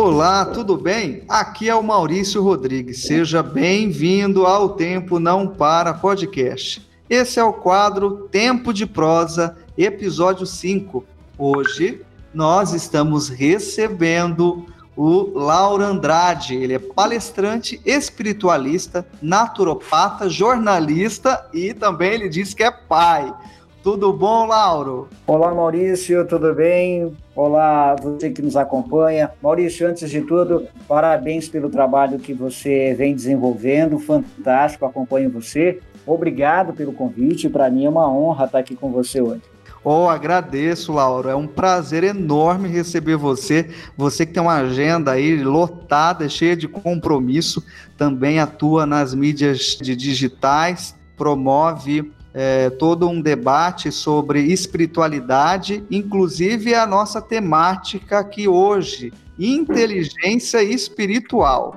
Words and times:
Olá, 0.00 0.44
tudo 0.44 0.76
bem? 0.76 1.24
Aqui 1.28 1.68
é 1.68 1.74
o 1.74 1.82
Maurício 1.82 2.40
Rodrigues. 2.40 3.02
Seja 3.02 3.42
bem-vindo 3.42 4.46
ao 4.46 4.68
Tempo 4.68 5.18
Não 5.18 5.48
Para 5.48 5.92
Podcast. 5.92 6.88
Esse 7.10 7.40
é 7.40 7.42
o 7.42 7.52
quadro 7.52 8.28
Tempo 8.30 8.72
de 8.72 8.86
Prosa, 8.86 9.56
episódio 9.76 10.46
5. 10.46 11.04
Hoje 11.36 12.00
nós 12.32 12.72
estamos 12.72 13.28
recebendo 13.28 14.66
o 14.96 15.36
Lauro 15.36 15.82
Andrade. 15.82 16.54
Ele 16.54 16.74
é 16.74 16.78
palestrante, 16.78 17.80
espiritualista, 17.84 19.04
naturopata, 19.20 20.30
jornalista 20.30 21.44
e 21.52 21.74
também 21.74 22.12
ele 22.12 22.28
diz 22.28 22.54
que 22.54 22.62
é 22.62 22.70
pai. 22.70 23.34
Tudo 23.82 24.12
bom, 24.12 24.44
Lauro? 24.44 25.08
Olá, 25.24 25.54
Maurício, 25.54 26.26
tudo 26.26 26.52
bem? 26.52 27.16
Olá, 27.34 27.94
você 27.94 28.28
que 28.28 28.42
nos 28.42 28.56
acompanha. 28.56 29.30
Maurício, 29.40 29.86
antes 29.86 30.10
de 30.10 30.20
tudo, 30.20 30.66
parabéns 30.88 31.48
pelo 31.48 31.70
trabalho 31.70 32.18
que 32.18 32.34
você 32.34 32.92
vem 32.98 33.14
desenvolvendo, 33.14 33.98
fantástico, 34.00 34.84
acompanho 34.84 35.30
você. 35.30 35.78
Obrigado 36.04 36.72
pelo 36.72 36.92
convite, 36.92 37.48
para 37.48 37.70
mim 37.70 37.84
é 37.84 37.88
uma 37.88 38.10
honra 38.10 38.46
estar 38.46 38.58
aqui 38.58 38.74
com 38.74 38.90
você 38.90 39.20
hoje. 39.20 39.42
Oh, 39.84 40.08
agradeço, 40.08 40.92
Lauro. 40.92 41.28
É 41.28 41.36
um 41.36 41.46
prazer 41.46 42.02
enorme 42.02 42.68
receber 42.68 43.16
você. 43.16 43.70
Você 43.96 44.26
que 44.26 44.32
tem 44.32 44.42
uma 44.42 44.56
agenda 44.56 45.12
aí 45.12 45.42
lotada, 45.42 46.28
cheia 46.28 46.56
de 46.56 46.66
compromisso, 46.66 47.64
também 47.96 48.40
atua 48.40 48.84
nas 48.84 49.14
mídias 49.14 49.78
digitais, 49.80 50.96
promove 51.16 52.12
é, 52.34 52.70
todo 52.70 53.08
um 53.08 53.20
debate 53.20 53.90
sobre 53.90 54.40
espiritualidade, 54.40 55.84
inclusive 55.90 56.74
a 56.74 56.86
nossa 56.86 57.20
temática 57.20 58.18
aqui 58.18 58.46
hoje, 58.46 59.12
inteligência 59.38 60.62
espiritual. 60.62 61.74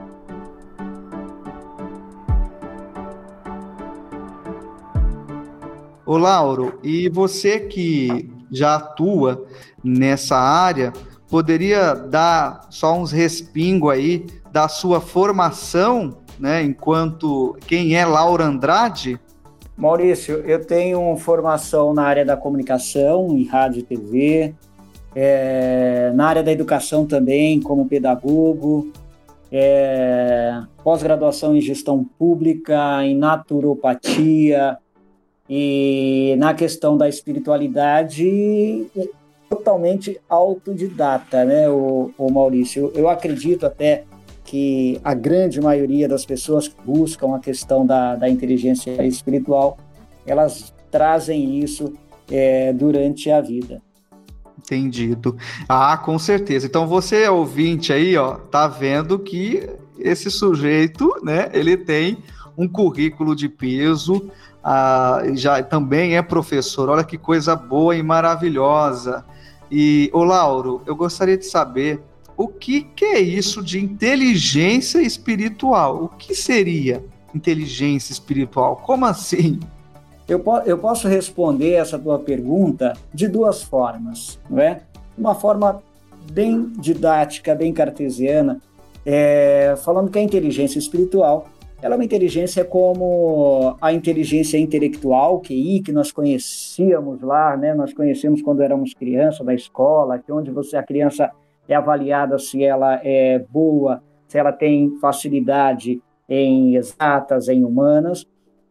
Ô 6.06 6.18
Lauro, 6.18 6.78
e 6.84 7.08
você 7.08 7.62
que 7.62 8.30
já 8.52 8.76
atua 8.76 9.46
nessa 9.82 10.38
área, 10.38 10.92
poderia 11.30 11.94
dar 11.94 12.68
só 12.70 13.00
uns 13.00 13.14
respingos 13.14 13.92
aí 13.92 14.26
da 14.52 14.68
sua 14.68 15.00
formação, 15.00 16.18
né, 16.38 16.62
enquanto 16.62 17.56
quem 17.66 17.96
é 17.96 18.06
Laura 18.06 18.44
Andrade? 18.44 19.18
Maurício, 19.82 20.44
eu 20.46 20.64
tenho 20.64 21.18
formação 21.18 21.92
na 21.92 22.04
área 22.04 22.24
da 22.24 22.38
comunicação, 22.38 23.36
em 23.36 23.46
rádio 23.46 23.80
e 23.80 23.82
TV, 23.82 24.54
é, 25.16 26.12
na 26.14 26.28
área 26.28 26.44
da 26.44 26.52
educação 26.52 27.08
também, 27.08 27.60
como 27.60 27.88
pedagogo, 27.88 28.92
é, 29.52 30.62
pós-graduação 30.84 31.56
em 31.56 31.62
gestão 31.62 32.04
pública, 32.20 33.04
em 33.04 33.18
naturopatia 33.18 34.78
e 35.50 36.36
na 36.38 36.54
questão 36.54 36.96
da 36.96 37.10
espiritualidade, 37.10 38.86
totalmente 39.50 40.22
autodidata, 40.30 41.44
né, 41.44 41.68
o, 41.68 42.12
o 42.20 42.32
Maurício? 42.32 42.92
Eu 42.94 43.10
acredito 43.10 43.66
até 43.66 44.04
que 44.44 45.00
a 45.04 45.14
grande 45.14 45.62
maioria 45.62 46.08
das 46.08 46.26
pessoas 46.26 46.68
que 46.68 46.76
buscam 46.84 47.36
a 47.36 47.40
questão 47.40 47.86
da, 47.86 48.16
da 48.16 48.30
inteligência 48.30 49.04
espiritual, 49.06 49.78
elas 50.26 50.74
trazem 50.90 51.60
isso 51.60 51.94
é, 52.30 52.74
durante 52.74 53.30
a 53.30 53.42
vida. 53.42 53.82
Entendido. 54.58 55.36
Ah, 55.68 55.98
com 55.98 56.20
certeza. 56.20 56.68
Então 56.68 56.88
você 56.88 57.28
ouvinte 57.28 57.92
aí, 57.92 58.16
ó, 58.18 58.36
tá 58.36 58.68
vendo 58.68 59.18
que 59.20 59.68
esse 59.98 60.30
sujeito, 60.30 61.14
né, 61.24 61.50
ele 61.54 61.78
tem 61.78 62.18
um 62.58 62.68
currículo 62.68 63.36
de 63.36 63.48
peso, 63.50 64.30
ah, 64.64 65.24
já 65.34 65.64
também 65.64 66.16
é 66.16 66.22
professor. 66.22 66.90
Olha 66.90 67.04
que 67.04 67.18
coisa 67.18 67.56
boa 67.56 67.96
e 67.96 68.04
maravilhosa. 68.04 69.26
E, 69.72 70.10
ô 70.14 70.24
Lauro, 70.24 70.82
eu 70.86 70.96
gostaria 70.96 71.38
de 71.38 71.46
saber 71.46 72.04
o 72.38 72.48
que, 72.48 72.84
que 72.84 73.06
é 73.06 73.20
isso 73.20 73.64
de 73.64 73.80
inteligência 73.80 75.00
espiritual? 75.02 76.04
O 76.04 76.08
que 76.10 76.34
seria 76.36 77.04
inteligência 77.34 78.12
espiritual? 78.12 78.78
Como 78.78 79.06
assim? 79.06 79.60
Eu, 80.28 80.40
po 80.40 80.58
eu 80.60 80.78
posso 80.78 81.08
responder 81.08 81.74
essa 81.74 81.98
tua 81.98 82.20
pergunta 82.20 82.94
de 83.14 83.28
duas 83.28 83.62
formas, 83.62 84.40
não 84.50 84.60
é? 84.60 84.82
Uma 85.18 85.36
forma 85.36 85.82
bem 86.32 86.72
didática, 86.80 87.54
bem 87.56 87.74
cartesiana, 87.74 88.60
é, 89.06 89.76
falando 89.84 90.10
que 90.10 90.20
a 90.20 90.22
inteligência 90.22 90.80
espiritual 90.80 91.48
ela 91.82 91.96
é 91.96 91.98
uma 91.98 92.06
inteligência 92.06 92.64
como 92.64 93.76
a 93.82 93.92
inteligência 93.92 94.58
intelectual, 94.58 95.42
QI, 95.42 95.82
que 95.82 95.92
nós 95.92 96.12
conhecíamos 96.12 97.22
lá, 97.22 97.58
né? 97.58 97.74
Nós 97.74 97.92
conhecemos 97.92 98.42
quando 98.44 98.62
éramos 98.62 98.94
criança 98.94 99.44
da 99.44 99.54
escola, 99.54 100.20
que 100.20 100.32
onde 100.32 100.52
você 100.52 100.78
a 100.78 100.84
criança 100.84 101.32
é 101.74 101.78
avaliada 101.78 102.38
se 102.38 102.64
ela 102.64 103.00
é 103.04 103.40
boa, 103.40 104.04
se 104.28 104.38
ela 104.38 104.52
tem 104.52 104.98
facilidade 105.00 106.02
em 106.28 106.76
exatas, 106.76 107.48
em 107.50 107.64
humanas, 107.64 108.26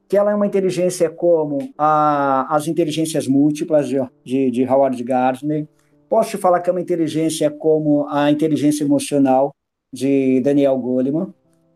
que 0.08 0.16
ela 0.16 0.32
é 0.32 0.34
uma 0.34 0.46
inteligência 0.46 1.08
como 1.08 1.58
a, 1.78 2.54
as 2.54 2.66
inteligências 2.66 3.28
múltiplas 3.28 3.88
de, 3.88 3.98
de, 4.24 4.50
de 4.50 4.64
Howard 4.64 5.02
Gardner. 5.04 5.68
Posso 6.08 6.30
te 6.30 6.36
falar 6.36 6.60
que 6.60 6.68
é 6.68 6.72
uma 6.72 6.80
inteligência 6.80 7.50
como 7.50 8.08
a 8.08 8.30
inteligência 8.30 8.82
emocional 8.82 9.54
de 9.92 10.40
Daniel 10.40 10.76
Goleman. 10.78 11.32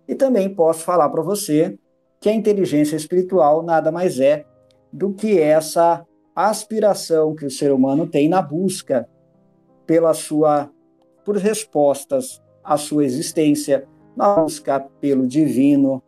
E 0.09 0.15
também 0.15 0.53
posso 0.53 0.83
falar 0.83 1.09
para 1.11 1.23
você 1.23 1.79
que 2.21 2.29
a 2.29 2.35
inteligência 2.35 2.97
espiritual 2.97 3.62
nada 3.62 3.93
mais 3.93 4.19
é 4.19 4.45
do 4.93 5.12
que 5.12 5.39
essa 5.39 6.05
aspiração 6.35 7.35
que 7.35 7.47
o 7.47 7.51
ser 7.51 7.71
humano 7.71 8.06
tem 8.06 8.29
na 8.29 8.43
busca 8.43 9.09
pela 9.87 10.15
sua 10.15 10.71
por 11.25 11.37
respostas 11.37 12.43
à 12.62 12.77
sua 12.77 13.05
existência, 13.05 13.87
na 14.17 14.37
busca 14.37 14.81
pelo 15.01 15.27
divino. 15.27 16.03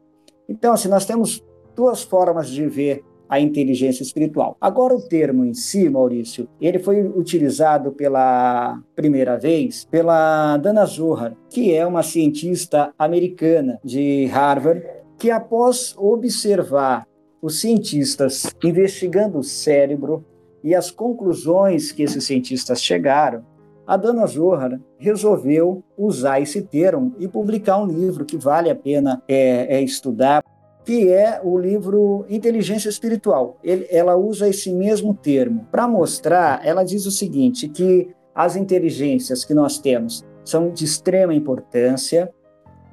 Então, 0.49 0.73
assim, 0.73 0.89
nós 0.89 1.05
temos 1.05 1.43
duas 1.75 2.03
formas 2.03 2.49
de 2.49 2.67
ver 2.67 3.05
a 3.29 3.41
inteligência 3.41 4.03
espiritual. 4.03 4.57
Agora, 4.61 4.95
o 4.95 5.03
termo 5.03 5.45
em 5.45 5.53
si, 5.53 5.89
Maurício, 5.89 6.49
ele 6.61 6.79
foi 6.79 7.03
utilizado 7.03 7.93
pela 7.93 8.81
primeira 8.95 9.37
vez 9.37 9.85
pela 9.85 10.57
Dana 10.59 10.85
Zohar, 10.87 11.37
que 11.51 11.75
é 11.75 11.85
uma 11.85 12.03
cientista 12.03 12.93
americana 12.99 13.81
de 13.85 14.27
Harvard, 14.27 14.85
que 15.19 15.31
após 15.31 15.95
observar 15.99 17.07
os 17.43 17.61
cientistas 17.61 18.55
investigando 18.63 19.39
o 19.39 19.43
cérebro 19.43 20.25
e 20.63 20.75
as 20.75 20.91
conclusões 20.91 21.93
que 21.93 22.03
esses 22.03 22.25
cientistas 22.25 22.83
chegaram, 22.83 23.45
a 23.87 23.97
Dana 23.97 24.27
Zohar 24.27 24.81
resolveu 24.99 25.83
usar 25.97 26.41
esse 26.41 26.63
termo 26.63 27.15
e 27.19 27.29
publicar 27.29 27.79
um 27.79 27.87
livro 27.87 28.25
que 28.25 28.37
vale 28.37 28.69
a 28.69 28.75
pena 28.75 29.23
é, 29.29 29.77
é 29.77 29.81
estudar, 29.81 30.43
que 30.85 31.11
é 31.11 31.41
o 31.43 31.57
livro 31.57 32.25
Inteligência 32.29 32.89
Espiritual. 32.89 33.59
Ele, 33.63 33.87
ela 33.91 34.17
usa 34.17 34.49
esse 34.49 34.73
mesmo 34.73 35.15
termo. 35.15 35.67
Para 35.71 35.87
mostrar, 35.87 36.67
ela 36.67 36.85
diz 36.85 37.07
o 37.07 37.11
seguinte, 37.11 37.69
que 37.69 38.09
as 38.35 38.57
inteligências 38.57 39.45
que 39.45 39.55
nós 39.55 39.79
temos 39.79 40.25
são 40.45 40.71
de 40.71 40.85
extrema 40.85 41.35
importância, 41.35 42.33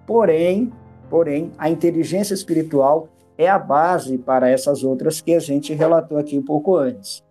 porém, 0.06 0.72
porém, 1.10 1.52
a 1.58 1.70
inteligência 1.70 2.34
espiritual 2.34 3.10
é 3.38 3.50
a 3.50 3.58
base 3.60 4.18
para 4.18 4.50
essas 4.50 4.84
outras 4.84 5.22
que 5.22 5.34
a 5.34 5.40
gente 5.40 5.74
relatou 5.74 6.18
aqui 6.18 6.38
um 6.38 6.44
pouco 6.44 6.76
antes. 6.76 7.24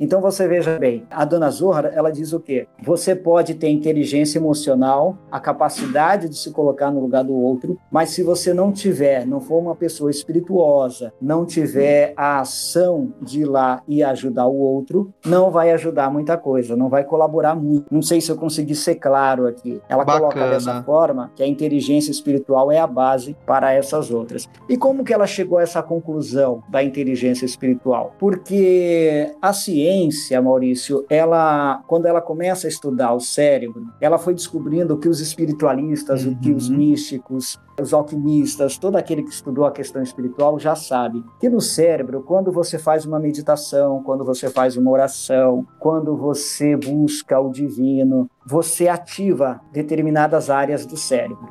Então 0.00 0.20
você 0.20 0.46
veja 0.46 0.78
bem, 0.78 1.04
a 1.10 1.24
dona 1.24 1.50
Zohar, 1.50 1.86
ela 1.92 2.12
diz 2.12 2.32
o 2.32 2.38
quê? 2.38 2.68
Você 2.84 3.16
pode 3.16 3.54
ter 3.54 3.68
inteligência 3.68 4.38
emocional, 4.38 5.18
a 5.30 5.40
capacidade 5.40 6.28
de 6.28 6.36
se 6.36 6.52
colocar 6.52 6.92
no 6.92 7.00
lugar 7.00 7.24
do 7.24 7.34
outro, 7.34 7.76
mas 7.90 8.10
se 8.10 8.22
você 8.22 8.54
não 8.54 8.70
tiver, 8.70 9.26
não 9.26 9.40
for 9.40 9.58
uma 9.58 9.74
pessoa 9.74 10.08
espirituosa, 10.08 11.12
não 11.20 11.44
tiver 11.44 12.12
a 12.16 12.40
ação 12.40 13.12
de 13.20 13.40
ir 13.40 13.44
lá 13.44 13.82
e 13.88 14.02
ajudar 14.04 14.46
o 14.46 14.56
outro, 14.56 15.12
não 15.26 15.50
vai 15.50 15.72
ajudar 15.72 16.12
muita 16.12 16.36
coisa, 16.36 16.76
não 16.76 16.88
vai 16.88 17.02
colaborar 17.02 17.56
muito. 17.56 17.86
Não 17.90 18.02
sei 18.02 18.20
se 18.20 18.30
eu 18.30 18.36
consegui 18.36 18.76
ser 18.76 18.96
claro 18.96 19.48
aqui. 19.48 19.80
Ela 19.88 20.04
Bacana. 20.04 20.32
coloca 20.32 20.50
dessa 20.50 20.80
forma 20.84 21.32
que 21.34 21.42
a 21.42 21.46
inteligência 21.46 22.12
espiritual 22.12 22.70
é 22.70 22.78
a 22.78 22.86
base 22.86 23.36
para 23.44 23.72
essas 23.72 24.12
outras. 24.12 24.48
E 24.68 24.76
como 24.76 25.02
que 25.02 25.12
ela 25.12 25.26
chegou 25.26 25.58
a 25.58 25.62
essa 25.62 25.82
conclusão 25.82 26.62
da 26.68 26.84
inteligência 26.84 27.44
espiritual? 27.44 28.14
Porque 28.16 29.34
a 29.42 29.52
ciência 29.52 29.87
ciência, 29.88 30.40
Maurício, 30.42 31.04
ela, 31.08 31.82
quando 31.86 32.06
ela 32.06 32.20
começa 32.20 32.66
a 32.66 32.68
estudar 32.68 33.14
o 33.14 33.20
cérebro, 33.20 33.86
ela 34.00 34.18
foi 34.18 34.34
descobrindo 34.34 34.98
que 34.98 35.08
os 35.08 35.20
espiritualistas, 35.20 36.24
uhum. 36.24 36.32
o 36.32 36.38
que 36.38 36.52
os 36.52 36.68
uhum. 36.68 36.76
místicos, 36.76 37.58
os 37.80 37.94
alquimistas, 37.94 38.76
todo 38.76 38.96
aquele 38.96 39.22
que 39.22 39.30
estudou 39.30 39.64
a 39.64 39.72
questão 39.72 40.02
espiritual 40.02 40.58
já 40.58 40.74
sabe 40.74 41.24
que 41.40 41.48
no 41.48 41.60
cérebro, 41.60 42.22
quando 42.22 42.52
você 42.52 42.78
faz 42.78 43.06
uma 43.06 43.18
meditação, 43.18 44.02
quando 44.02 44.24
você 44.24 44.50
faz 44.50 44.76
uma 44.76 44.90
oração, 44.90 45.66
quando 45.78 46.16
você 46.16 46.76
busca 46.76 47.40
o 47.40 47.50
divino, 47.50 48.28
você 48.46 48.88
ativa 48.88 49.60
determinadas 49.72 50.50
áreas 50.50 50.84
do 50.84 50.96
cérebro. 50.96 51.48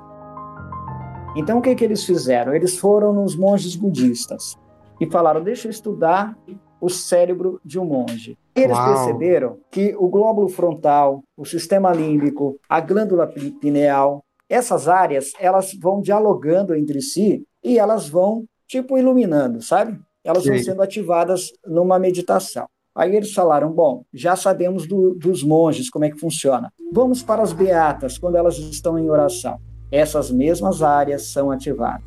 Então, 1.36 1.60
o 1.60 1.62
que, 1.62 1.76
que 1.76 1.84
eles 1.84 2.04
fizeram? 2.04 2.54
Eles 2.54 2.78
foram 2.78 3.14
nos 3.14 3.36
monges 3.36 3.76
budistas 3.76 4.58
e 5.00 5.06
falaram: 5.06 5.44
deixa 5.44 5.68
eu 5.68 5.72
estudar 5.72 6.36
o 6.80 6.90
cérebro 6.90 7.60
de 7.64 7.80
um 7.80 7.86
monge. 7.86 8.38
Eles 8.56 8.78
Uau. 8.78 8.94
perceberam 8.94 9.58
que 9.72 9.96
o 9.98 10.08
glóbulo 10.08 10.48
frontal, 10.48 11.24
o 11.36 11.46
sistema 11.46 11.92
límbico, 11.94 12.60
a 12.68 12.80
glândula 12.80 13.28
pineal, 13.28 14.24
essas 14.50 14.88
áreas, 14.88 15.32
elas 15.40 15.74
vão 15.80 16.02
dialogando 16.02 16.74
entre 16.74 17.02
si 17.02 17.44
e 17.64 17.78
elas 17.78 18.08
vão, 18.08 18.46
tipo, 18.68 18.98
iluminando, 18.98 19.62
sabe? 19.62 20.00
Elas 20.24 20.44
Sim. 20.44 20.52
vão 20.52 20.60
sendo 20.60 20.82
ativadas 20.82 21.52
numa 21.66 22.00
meditação. 22.00 22.66
Aí 22.96 23.16
eles 23.16 23.34
falaram: 23.34 23.72
bom, 23.72 24.04
já 24.14 24.36
sabemos 24.36 24.88
do, 24.88 25.14
dos 25.14 25.44
monges 25.44 25.90
como 25.90 26.06
é 26.06 26.10
que 26.10 26.20
funciona. 26.20 26.72
Vamos 26.92 27.22
para 27.22 27.42
as 27.42 27.54
beatas, 27.54 28.18
quando 28.18 28.38
elas 28.38 28.58
estão 28.58 28.98
em 28.98 29.10
oração. 29.10 29.60
Essas 29.92 30.32
mesmas 30.32 30.82
áreas 30.82 31.28
são 31.28 31.52
ativadas. 31.52 32.04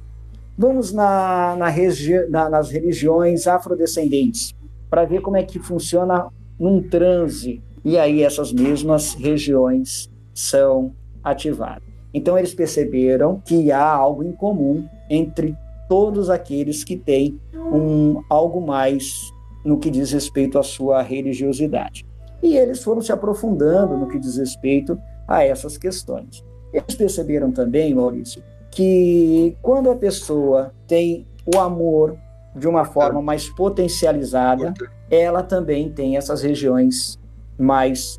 Vamos 0.58 0.92
na, 0.92 1.54
na 1.56 1.68
regi 1.68 2.26
na, 2.28 2.50
nas 2.50 2.70
religiões 2.70 3.46
afrodescendentes 3.46 4.54
para 4.90 5.04
ver 5.04 5.22
como 5.22 5.36
é 5.36 5.42
que 5.42 5.58
funciona 5.58 6.26
num 6.58 6.82
transe. 6.82 7.62
E 7.84 7.96
aí 7.96 8.22
essas 8.22 8.52
mesmas 8.52 9.14
regiões 9.14 10.10
são 10.34 10.92
ativadas. 11.22 11.88
Então 12.12 12.36
eles 12.36 12.52
perceberam 12.52 13.40
que 13.46 13.70
há 13.70 13.86
algo 13.86 14.24
em 14.24 14.32
comum 14.32 14.86
entre 15.08 15.56
todos 15.88 16.28
aqueles 16.28 16.84
que 16.84 16.96
têm 16.96 17.40
um 17.54 18.22
algo 18.28 18.60
mais 18.60 19.32
no 19.64 19.78
que 19.78 19.90
diz 19.90 20.12
respeito 20.12 20.58
à 20.58 20.62
sua 20.62 21.02
religiosidade. 21.02 22.04
E 22.42 22.56
eles 22.56 22.82
foram 22.82 23.00
se 23.00 23.12
aprofundando 23.12 23.96
no 23.96 24.08
que 24.08 24.18
diz 24.18 24.36
respeito 24.36 24.98
a 25.28 25.44
essas 25.44 25.76
questões. 25.76 26.44
Eles 26.72 26.94
perceberam 26.94 27.52
também, 27.52 27.94
Maurício, 27.94 28.42
que 28.70 29.56
quando 29.60 29.90
a 29.90 29.96
pessoa 29.96 30.72
tem 30.86 31.26
o 31.44 31.58
amor 31.58 32.16
de 32.54 32.68
uma 32.68 32.84
forma 32.84 33.22
mais 33.22 33.48
potencializada, 33.48 34.74
ela 35.10 35.42
também 35.42 35.90
tem 35.90 36.16
essas 36.16 36.42
regiões 36.42 37.18
mais 37.58 38.18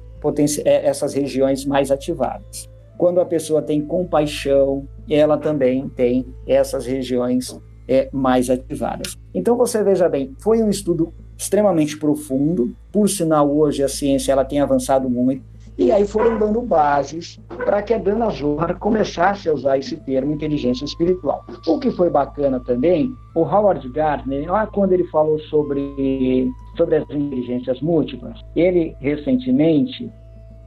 é, 0.63 0.85
essas 0.85 1.13
regiões 1.13 1.65
mais 1.65 1.89
ativadas. 1.89 2.69
Quando 2.97 3.19
a 3.19 3.25
pessoa 3.25 3.61
tem 3.61 3.81
compaixão, 3.81 4.87
ela 5.09 5.37
também 5.37 5.89
tem 5.89 6.25
essas 6.47 6.85
regiões 6.85 7.59
é, 7.87 8.07
mais 8.11 8.49
ativadas. 8.49 9.17
Então 9.33 9.57
você 9.57 9.83
veja 9.83 10.07
bem, 10.07 10.35
foi 10.39 10.61
um 10.61 10.69
estudo 10.69 11.11
extremamente 11.35 11.97
profundo. 11.97 12.75
Por 12.91 13.09
sinal, 13.09 13.51
hoje 13.51 13.83
a 13.83 13.89
ciência 13.89 14.31
ela 14.31 14.45
tem 14.45 14.59
avançado 14.59 15.09
muito. 15.09 15.43
E 15.81 15.91
aí 15.91 16.05
foram 16.05 16.37
dando 16.37 16.61
bases 16.61 17.39
para 17.65 17.81
que 17.81 17.91
a 17.91 17.97
Dana 17.97 18.29
Zohar 18.29 18.77
começasse 18.77 19.49
a 19.49 19.53
usar 19.53 19.79
esse 19.79 19.97
termo 19.97 20.31
inteligência 20.31 20.85
espiritual. 20.85 21.43
O 21.67 21.79
que 21.79 21.89
foi 21.89 22.07
bacana 22.07 22.59
também, 22.59 23.11
o 23.33 23.41
Howard 23.41 23.89
Gardner, 23.89 24.51
lá 24.51 24.67
quando 24.67 24.93
ele 24.93 25.05
falou 25.05 25.39
sobre, 25.39 26.47
sobre 26.77 26.97
as 26.97 27.09
inteligências 27.09 27.81
múltiplas, 27.81 28.39
ele 28.55 28.95
recentemente 28.99 30.07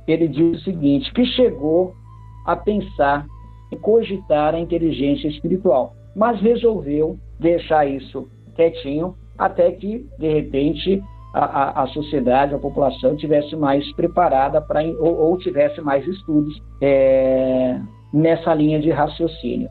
ele 0.08 0.26
disse 0.26 0.56
o 0.56 0.64
seguinte, 0.64 1.12
que 1.14 1.24
chegou 1.26 1.94
a 2.44 2.56
pensar 2.56 3.24
e 3.70 3.76
cogitar 3.76 4.52
a 4.52 4.58
inteligência 4.58 5.28
espiritual, 5.28 5.94
mas 6.16 6.40
resolveu 6.40 7.16
deixar 7.38 7.86
isso 7.86 8.28
quietinho 8.56 9.14
até 9.38 9.70
que, 9.70 10.06
de 10.18 10.28
repente, 10.28 11.00
a, 11.34 11.82
a, 11.82 11.86
sociedade, 11.88 12.54
a 12.54 12.58
população 12.58 13.16
tivesse 13.16 13.56
mais 13.56 13.92
preparada 13.94 14.60
para 14.60 14.84
ou, 14.84 15.18
ou, 15.18 15.36
tivesse 15.36 15.80
mais 15.80 16.06
estudos 16.06 16.62
é, 16.80 17.80
nessa 18.12 18.54
linha 18.54 18.80
de 18.80 18.90
raciocínio. 18.90 19.68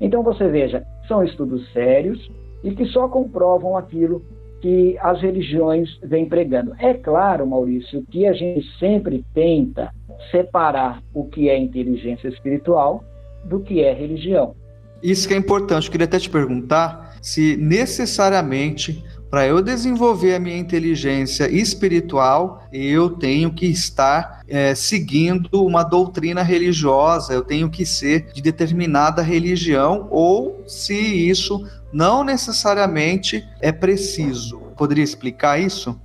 Então 0.00 0.22
você 0.22 0.46
veja, 0.48 0.84
são 1.08 1.24
estudos 1.24 1.70
sérios 1.72 2.30
e 2.62 2.70
que 2.70 2.86
só 2.86 3.08
comprovam 3.08 3.76
aquilo 3.76 4.24
que 4.60 4.96
as 5.00 5.20
religiões 5.20 5.88
vêm 6.04 6.24
pregando. 6.24 6.72
É 6.78 6.94
claro, 6.94 7.44
Maurício, 7.48 8.04
que 8.08 8.24
a 8.24 8.32
gente 8.32 8.64
sempre 8.78 9.24
tenta 9.34 9.92
separar 10.30 11.02
o 11.12 11.24
que 11.24 11.48
é 11.48 11.58
inteligência 11.58 12.28
espiritual 12.28 13.02
do 13.44 13.58
que 13.58 13.82
é 13.82 13.92
religião. 13.92 14.54
Isso 15.02 15.26
que 15.26 15.34
é 15.34 15.36
importante. 15.36 15.86
Eu 15.86 15.90
queria 15.90 16.04
até 16.04 16.20
te 16.20 16.30
perguntar 16.30 17.16
se 17.20 17.56
necessariamente 17.56 19.04
para 19.32 19.46
eu 19.46 19.62
desenvolver 19.62 20.34
a 20.34 20.38
minha 20.38 20.58
inteligência 20.58 21.50
espiritual, 21.50 22.64
eu 22.70 23.08
tenho 23.08 23.50
que 23.50 23.64
estar 23.64 24.42
é, 24.46 24.74
seguindo 24.74 25.48
uma 25.54 25.82
doutrina 25.82 26.42
religiosa, 26.42 27.32
eu 27.32 27.42
tenho 27.42 27.70
que 27.70 27.86
ser 27.86 28.30
de 28.34 28.42
determinada 28.42 29.22
religião, 29.22 30.06
ou 30.10 30.62
se 30.66 30.94
isso 30.94 31.66
não 31.90 32.22
necessariamente 32.22 33.42
é 33.62 33.72
preciso. 33.72 34.58
Poderia 34.76 35.02
explicar 35.02 35.58
isso? 35.58 35.98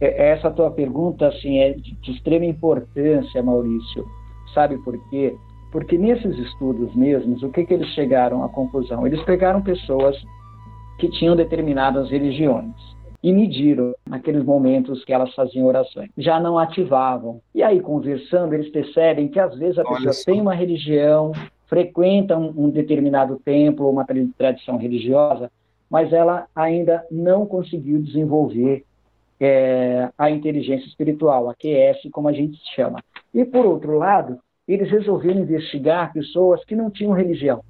É, 0.00 0.30
essa 0.30 0.48
tua 0.48 0.70
pergunta 0.70 1.26
assim, 1.26 1.58
é 1.58 1.72
de 1.72 2.12
extrema 2.12 2.44
importância, 2.44 3.42
Maurício. 3.42 4.06
Sabe 4.54 4.78
por 4.84 4.96
quê? 5.10 5.34
Porque 5.72 5.98
nesses 5.98 6.38
estudos 6.38 6.94
mesmos, 6.94 7.42
o 7.42 7.48
que, 7.48 7.64
que 7.64 7.74
eles 7.74 7.88
chegaram 7.94 8.44
à 8.44 8.48
conclusão? 8.48 9.04
Eles 9.04 9.20
pegaram 9.24 9.60
pessoas 9.60 10.16
que 10.98 11.08
tinham 11.10 11.36
determinadas 11.36 12.10
religiões 12.10 12.74
e 13.22 13.32
mediram 13.32 13.94
naqueles 14.06 14.44
momentos 14.44 15.02
que 15.04 15.12
elas 15.12 15.34
faziam 15.34 15.66
orações. 15.66 16.10
Já 16.18 16.38
não 16.38 16.58
ativavam. 16.58 17.40
E 17.54 17.62
aí, 17.62 17.80
conversando, 17.80 18.52
eles 18.52 18.68
percebem 18.68 19.28
que 19.28 19.40
às 19.40 19.56
vezes 19.56 19.78
a 19.78 19.82
Olha 19.82 20.08
pessoa 20.08 20.24
tem 20.26 20.40
uma 20.42 20.54
religião, 20.54 21.32
frequenta 21.66 22.36
um, 22.36 22.52
um 22.56 22.70
determinado 22.70 23.40
templo 23.42 23.90
uma 23.90 24.04
tradição 24.36 24.76
religiosa, 24.76 25.50
mas 25.88 26.12
ela 26.12 26.46
ainda 26.54 27.02
não 27.10 27.46
conseguiu 27.46 27.98
desenvolver 28.02 28.84
é, 29.40 30.10
a 30.18 30.30
inteligência 30.30 30.86
espiritual, 30.86 31.48
a 31.48 31.54
QS, 31.54 32.10
como 32.12 32.28
a 32.28 32.32
gente 32.32 32.58
chama. 32.74 33.02
E, 33.32 33.44
por 33.44 33.64
outro 33.64 33.96
lado, 33.96 34.38
eles 34.68 34.90
resolveram 34.90 35.40
investigar 35.40 36.12
pessoas 36.12 36.64
que 36.64 36.76
não 36.76 36.90
tinham 36.90 37.12
religião. 37.12 37.62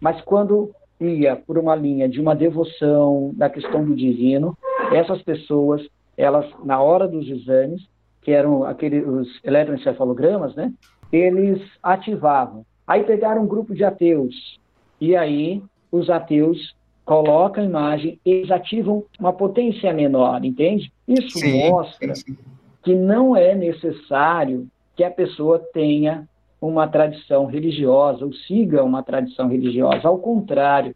Mas 0.00 0.20
quando 0.22 0.74
ia 1.08 1.36
por 1.36 1.58
uma 1.58 1.74
linha 1.74 2.08
de 2.08 2.20
uma 2.20 2.34
devoção 2.34 3.32
da 3.34 3.48
questão 3.48 3.84
do 3.84 3.94
divino, 3.94 4.56
essas 4.92 5.22
pessoas, 5.22 5.82
elas 6.16 6.46
na 6.64 6.80
hora 6.80 7.06
dos 7.08 7.28
exames, 7.28 7.82
que 8.22 8.30
eram 8.30 8.64
aqueles 8.64 9.06
os 9.06 9.28
eletroencefalogramas, 9.44 10.54
né? 10.54 10.72
Eles 11.12 11.60
ativavam. 11.82 12.64
Aí 12.86 13.04
pegaram 13.04 13.42
um 13.42 13.46
grupo 13.46 13.74
de 13.74 13.84
ateus 13.84 14.58
e 15.00 15.16
aí 15.16 15.62
os 15.90 16.08
ateus 16.08 16.74
colocam 17.04 17.62
a 17.62 17.66
imagem, 17.66 18.18
eles 18.24 18.50
ativam 18.50 19.04
uma 19.18 19.32
potência 19.32 19.92
menor, 19.92 20.44
entende? 20.44 20.92
Isso 21.06 21.38
sim, 21.38 21.68
mostra 21.68 22.14
sim. 22.14 22.36
que 22.82 22.94
não 22.94 23.36
é 23.36 23.54
necessário 23.54 24.68
que 24.94 25.02
a 25.02 25.10
pessoa 25.10 25.58
tenha 25.72 26.28
uma 26.60 26.86
tradição 26.86 27.46
religiosa 27.46 28.24
ou 28.24 28.32
siga 28.32 28.84
uma 28.84 29.02
tradição 29.02 29.48
religiosa. 29.48 30.06
Ao 30.06 30.16
contrário, 30.18 30.94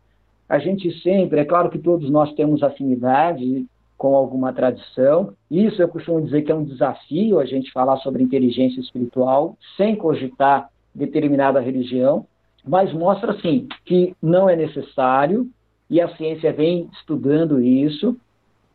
a 0.49 0.59
gente 0.59 0.91
sempre, 1.01 1.41
é 1.41 1.45
claro 1.45 1.71
que 1.71 1.79
todos 1.79 2.09
nós 2.11 2.33
temos 2.35 2.63
afinidade 2.63 3.67
com 3.97 4.15
alguma 4.15 4.53
tradição. 4.53 5.33
Isso 5.51 5.81
eu 5.81 5.89
costumo 5.89 6.23
dizer 6.23 6.43
que 6.43 6.53
é 6.53 6.55
um 6.55 6.65
desafio 6.65 7.41
a 7.41 7.45
gente 7.45 7.73
falar 7.73 7.97
sobre 7.99 8.23
inteligência 8.23 8.81
espiritual 8.81 9.57
sem 9.77 9.97
cogitar 9.97 10.69
determinada 10.95 11.61
religião, 11.61 12.27
mas 12.65 12.93
mostra 12.93 13.33
assim 13.33 13.67
que 13.85 14.15
não 14.23 14.49
é 14.49 14.57
necessário 14.57 15.49
e 15.89 16.01
a 16.01 16.09
ciência 16.17 16.53
vem 16.53 16.89
estudando 16.93 17.61
isso 17.61 18.17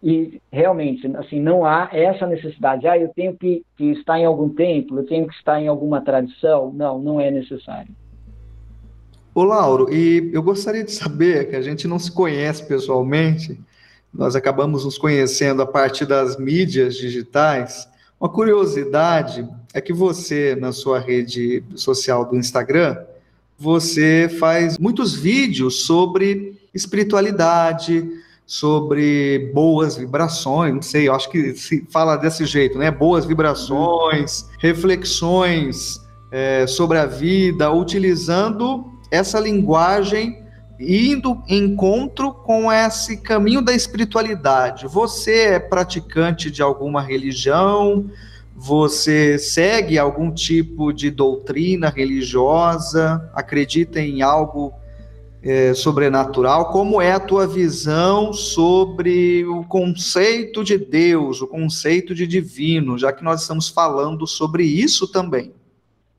e 0.03 0.41
realmente, 0.51 1.05
assim, 1.17 1.39
não 1.39 1.63
há 1.63 1.89
essa 1.91 2.25
necessidade. 2.25 2.87
Ah, 2.87 2.97
eu 2.97 3.09
tenho 3.09 3.37
que, 3.37 3.63
que 3.77 3.91
estar 3.91 4.19
em 4.19 4.25
algum 4.25 4.49
templo, 4.49 4.99
eu 4.99 5.05
tenho 5.05 5.27
que 5.27 5.33
estar 5.35 5.61
em 5.61 5.67
alguma 5.67 6.01
tradição. 6.01 6.71
Não, 6.73 6.97
não 6.97 7.21
é 7.21 7.29
necessário. 7.29 7.93
Ô, 9.33 9.45
Lauro, 9.45 9.93
e 9.93 10.29
eu 10.33 10.43
gostaria 10.43 10.83
de 10.83 10.91
saber, 10.91 11.49
que 11.49 11.55
a 11.55 11.61
gente 11.61 11.87
não 11.87 11.97
se 11.97 12.11
conhece 12.11 12.65
pessoalmente, 12.65 13.57
nós 14.13 14.35
acabamos 14.35 14.83
nos 14.83 14.97
conhecendo 14.97 15.61
a 15.61 15.65
partir 15.65 16.05
das 16.05 16.37
mídias 16.37 16.95
digitais. 16.95 17.87
Uma 18.19 18.27
curiosidade 18.27 19.47
é 19.73 19.79
que 19.79 19.93
você, 19.93 20.53
na 20.59 20.73
sua 20.73 20.99
rede 20.99 21.63
social 21.75 22.25
do 22.25 22.35
Instagram, 22.35 22.97
você 23.57 24.27
faz 24.37 24.77
muitos 24.77 25.15
vídeos 25.15 25.83
sobre 25.83 26.59
espiritualidade, 26.73 28.09
sobre 28.45 29.49
boas 29.53 29.95
vibrações, 29.95 30.73
não 30.73 30.81
sei, 30.81 31.07
eu 31.07 31.15
acho 31.15 31.29
que 31.29 31.55
se 31.55 31.87
fala 31.89 32.17
desse 32.17 32.43
jeito, 32.45 32.77
né? 32.77 32.91
Boas 32.91 33.23
vibrações, 33.23 34.49
reflexões 34.59 36.01
é, 36.29 36.67
sobre 36.67 36.97
a 36.97 37.05
vida, 37.05 37.71
utilizando 37.71 38.90
essa 39.11 39.39
linguagem, 39.39 40.41
indo 40.79 41.43
encontro 41.47 42.33
com 42.33 42.71
esse 42.71 43.17
caminho 43.17 43.61
da 43.61 43.73
espiritualidade. 43.73 44.87
Você 44.87 45.41
é 45.41 45.59
praticante 45.59 46.49
de 46.49 46.61
alguma 46.61 47.01
religião? 47.01 48.09
Você 48.55 49.37
segue 49.37 49.99
algum 49.99 50.31
tipo 50.31 50.93
de 50.93 51.11
doutrina 51.11 51.89
religiosa? 51.89 53.29
Acredita 53.35 53.99
em 53.99 54.21
algo 54.21 54.73
é, 55.43 55.73
sobrenatural, 55.73 56.71
como 56.71 57.01
é 57.01 57.11
a 57.11 57.19
tua 57.19 57.47
visão 57.47 58.31
sobre 58.31 59.43
o 59.45 59.63
conceito 59.63 60.63
de 60.63 60.77
Deus, 60.77 61.41
o 61.41 61.47
conceito 61.47 62.13
de 62.13 62.27
divino, 62.27 62.97
já 62.97 63.11
que 63.11 63.23
nós 63.23 63.41
estamos 63.41 63.67
falando 63.67 64.27
sobre 64.27 64.63
isso 64.63 65.07
também? 65.07 65.51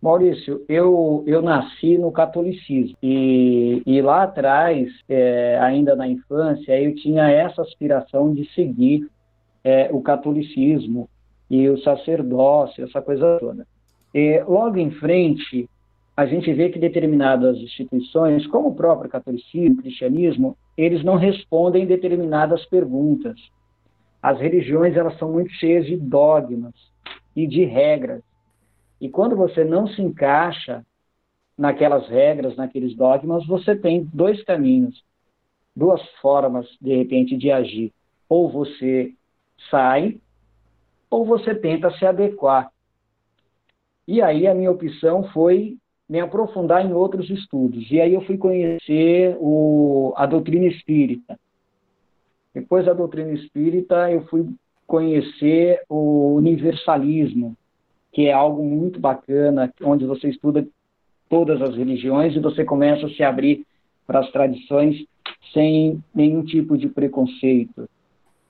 Maurício, 0.03 0.65
eu, 0.69 1.23
eu 1.29 1.41
nasci 1.41 1.97
no 1.97 2.11
catolicismo 2.11 2.97
e, 3.01 3.81
e 3.87 4.03
lá 4.03 4.25
atrás, 4.25 4.93
é, 5.09 5.57
ainda 5.61 5.95
na 5.95 6.09
infância, 6.09 6.77
eu 6.81 6.93
tinha 6.97 7.31
essa 7.31 7.63
aspiração 7.63 8.35
de 8.35 8.45
seguir 8.53 9.09
é, 9.63 9.89
o 9.93 10.03
catolicismo 10.03 11.09
e 11.49 11.69
o 11.69 11.79
sacerdócio, 11.79 12.83
essa 12.83 13.01
coisa 13.01 13.39
toda. 13.39 13.65
E, 14.13 14.43
logo 14.43 14.77
em 14.77 14.91
frente, 14.91 15.69
a 16.17 16.27
gente 16.27 16.53
vê 16.53 16.69
que 16.69 16.81
determinadas 16.81 17.57
instituições, 17.59 18.45
como 18.49 18.71
o 18.71 18.75
próprio 18.75 19.09
catolicismo, 19.09 19.79
o 19.79 19.83
cristianismo, 19.83 20.57
eles 20.77 21.05
não 21.05 21.15
respondem 21.15 21.87
determinadas 21.87 22.67
perguntas. 22.67 23.37
As 24.21 24.41
religiões 24.41 24.97
elas 24.97 25.17
são 25.17 25.31
muito 25.31 25.53
cheias 25.53 25.87
de 25.87 25.97
dogmas 25.97 26.75
e 27.37 27.47
de 27.47 27.65
regras. 27.65 28.21
E 29.03 29.09
quando 29.09 29.35
você 29.35 29.65
não 29.65 29.89
se 29.89 30.01
encaixa 30.01 30.87
naquelas 31.59 32.07
regras, 32.07 32.55
naqueles 32.55 32.95
dogmas, 32.95 33.45
você 33.49 33.75
tem 33.75 34.09
dois 34.15 34.45
caminhos, 34.45 35.03
duas 35.75 36.01
formas 36.21 36.69
de 36.81 36.95
repente 36.95 37.37
de 37.37 37.51
agir. 37.51 37.93
Ou 38.29 38.49
você 38.49 39.13
sai, 39.69 40.21
ou 41.11 41.27
você 41.27 41.53
tenta 41.53 41.91
se 41.99 42.07
adequar. 42.07 42.71
E 44.07 44.23
aí 44.23 44.47
a 44.47 44.55
minha 44.55 44.71
opção 44.71 45.25
foi 45.33 45.77
me 46.09 46.21
aprofundar 46.21 46.87
em 46.87 46.93
outros 46.93 47.29
estudos. 47.29 47.91
E 47.91 48.01
aí 48.01 48.15
eu 48.15 48.21
fui 48.21 48.39
conhecer 48.39 49.37
o, 49.41 50.15
a 50.17 50.27
doutrina 50.27 50.67
espírita. 50.67 51.37
Depois 52.55 52.87
da 52.87 52.93
doutrina 52.93 53.33
espírita, 53.33 54.09
eu 54.13 54.25
fui 54.27 54.49
conhecer 54.87 55.83
o 55.89 56.35
universalismo, 56.37 57.57
que 58.13 58.27
é 58.27 58.33
algo 58.33 58.63
muito 58.63 59.01
bacana, 59.01 59.73
onde 59.83 60.05
você 60.05 60.29
estuda 60.29 60.67
todas 61.29 61.63
as 61.63 61.75
religiões 61.75 62.37
e 62.37 62.41
você 62.41 62.65
começa 62.65 63.07
a 63.07 63.11
se 63.11 63.23
abrir 63.23 63.67
para 64.07 64.21
as 64.21 64.31
tradições 64.31 65.05
sem 65.53 66.03
nenhum 66.15 66.45
tipo 66.45 66.77
de 66.77 66.89
preconceito. 66.89 67.89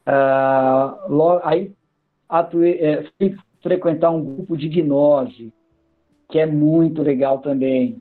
Uh, 0.05 1.09
logo, 1.09 1.41
aí 1.45 1.73
atuei, 2.29 2.73
é, 2.81 3.07
fui 3.17 3.37
frequentar 3.63 4.11
um 4.11 4.25
grupo 4.25 4.57
de 4.57 4.69
gnose, 4.69 5.53
que 6.29 6.39
é 6.39 6.47
muito 6.47 7.03
legal 7.03 7.39
também. 7.39 7.99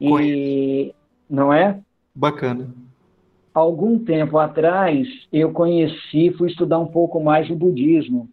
E 0.00 0.08
Conheço. 0.08 0.94
não 1.30 1.52
é? 1.52 1.80
Bacana. 2.14 2.74
Algum 3.54 3.98
tempo 3.98 4.38
atrás 4.38 5.06
eu 5.32 5.52
conheci, 5.52 6.32
fui 6.36 6.48
estudar 6.48 6.78
um 6.78 6.86
pouco 6.86 7.22
mais 7.22 7.48
o 7.50 7.56
budismo. 7.56 8.28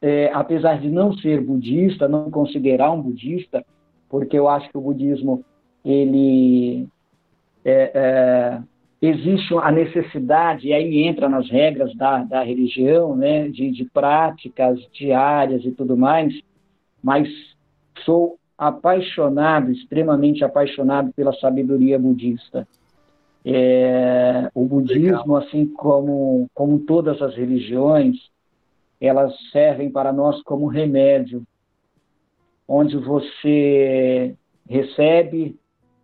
É, 0.00 0.30
apesar 0.32 0.80
de 0.80 0.88
não 0.88 1.12
ser 1.12 1.40
budista, 1.40 2.06
não 2.06 2.30
considerar 2.30 2.92
um 2.92 3.02
budista, 3.02 3.64
porque 4.08 4.38
eu 4.38 4.48
acho 4.48 4.68
que 4.70 4.78
o 4.78 4.80
budismo 4.80 5.44
ele 5.84 6.86
é, 7.64 7.90
é, 7.94 8.62
existe 9.00 9.54
a 9.54 9.70
necessidade, 9.70 10.68
e 10.68 10.72
aí 10.72 11.02
entra 11.02 11.28
nas 11.28 11.48
regras 11.50 11.94
da, 11.96 12.22
da 12.24 12.42
religião, 12.42 13.16
né, 13.16 13.48
de, 13.48 13.70
de 13.70 13.84
práticas 13.86 14.78
diárias 14.92 15.64
e 15.64 15.72
tudo 15.72 15.96
mais, 15.96 16.34
mas 17.02 17.28
sou 18.04 18.36
apaixonado, 18.56 19.70
extremamente 19.70 20.44
apaixonado 20.44 21.12
pela 21.12 21.32
sabedoria 21.34 21.98
budista. 21.98 22.66
É, 23.44 24.50
o 24.52 24.64
budismo, 24.64 25.06
Legal. 25.06 25.36
assim 25.36 25.66
como, 25.66 26.48
como 26.52 26.80
todas 26.80 27.22
as 27.22 27.36
religiões, 27.36 28.16
elas 29.00 29.32
servem 29.52 29.90
para 29.90 30.12
nós 30.12 30.42
como 30.42 30.66
remédio, 30.66 31.42
onde 32.66 32.96
você 32.96 34.34
recebe 34.68 35.56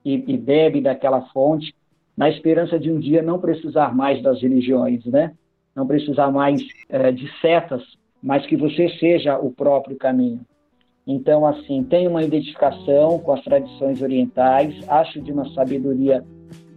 e, 0.05 0.15
e 0.33 0.37
bebe 0.37 0.81
daquela 0.81 1.23
fonte, 1.29 1.75
na 2.17 2.29
esperança 2.31 2.79
de 2.79 2.91
um 2.91 2.99
dia 2.99 3.23
não 3.23 3.39
precisar 3.39 3.95
mais 3.95 4.23
das 4.23 4.41
religiões, 4.41 5.05
né? 5.07 5.35
Não 5.75 5.87
precisar 5.87 6.31
mais 6.31 6.63
é, 6.89 7.11
de 7.11 7.29
setas, 7.41 7.83
mas 8.23 8.47
que 8.47 8.57
você 8.57 8.89
seja 9.01 9.39
o 9.39 9.51
próprio 9.51 9.97
caminho. 9.97 10.41
Então, 11.07 11.45
assim, 11.45 11.83
tenho 11.83 12.11
uma 12.11 12.23
identificação 12.23 13.19
com 13.19 13.33
as 13.33 13.43
tradições 13.43 14.01
orientais, 14.01 14.75
acho 14.89 15.21
de 15.21 15.33
uma 15.33 15.49
sabedoria 15.51 16.25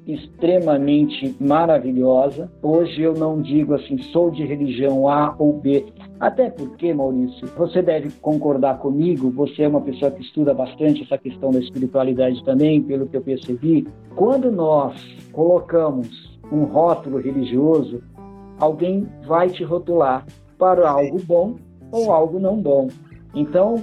extremamente 0.08 1.36
maravilhosa. 1.40 2.50
Hoje 2.62 3.02
eu 3.02 3.14
não 3.14 3.42
digo 3.42 3.74
assim, 3.74 3.98
sou 4.04 4.32
de 4.32 4.46
religião 4.46 5.10
A 5.10 5.36
ou 5.38 5.54
B, 5.54 5.86
até 6.20 6.50
porque, 6.50 6.94
Maurício, 6.94 7.48
você 7.58 7.82
deve 7.82 8.10
concordar 8.22 8.80
comigo, 8.80 9.30
você 9.30 9.64
é 9.64 9.68
uma 9.68 9.82
pessoa 9.82 10.10
que 10.10 10.22
estuda 10.22 10.54
bastante 10.54 11.04
essa 11.04 11.18
questão 11.18 11.52
da 11.52 11.60
espiritualidade 11.60 12.44
também, 12.44 12.82
pelo 12.82 13.08
que 13.08 13.18
eu 13.18 13.22
percebi. 13.22 13.88
Quando 14.16 14.52
nós 14.52 14.96
colocamos 15.32 16.40
um 16.52 16.64
rótulo 16.64 17.20
religioso, 17.20 18.02
alguém 18.60 19.08
vai 19.28 19.50
te 19.50 19.64
rotular 19.64 20.26
para 20.58 20.90
algo 20.90 21.20
bom 21.24 21.56
ou 21.92 22.12
algo 22.12 22.40
não 22.40 22.58
bom. 22.58 22.88
Então, 23.36 23.76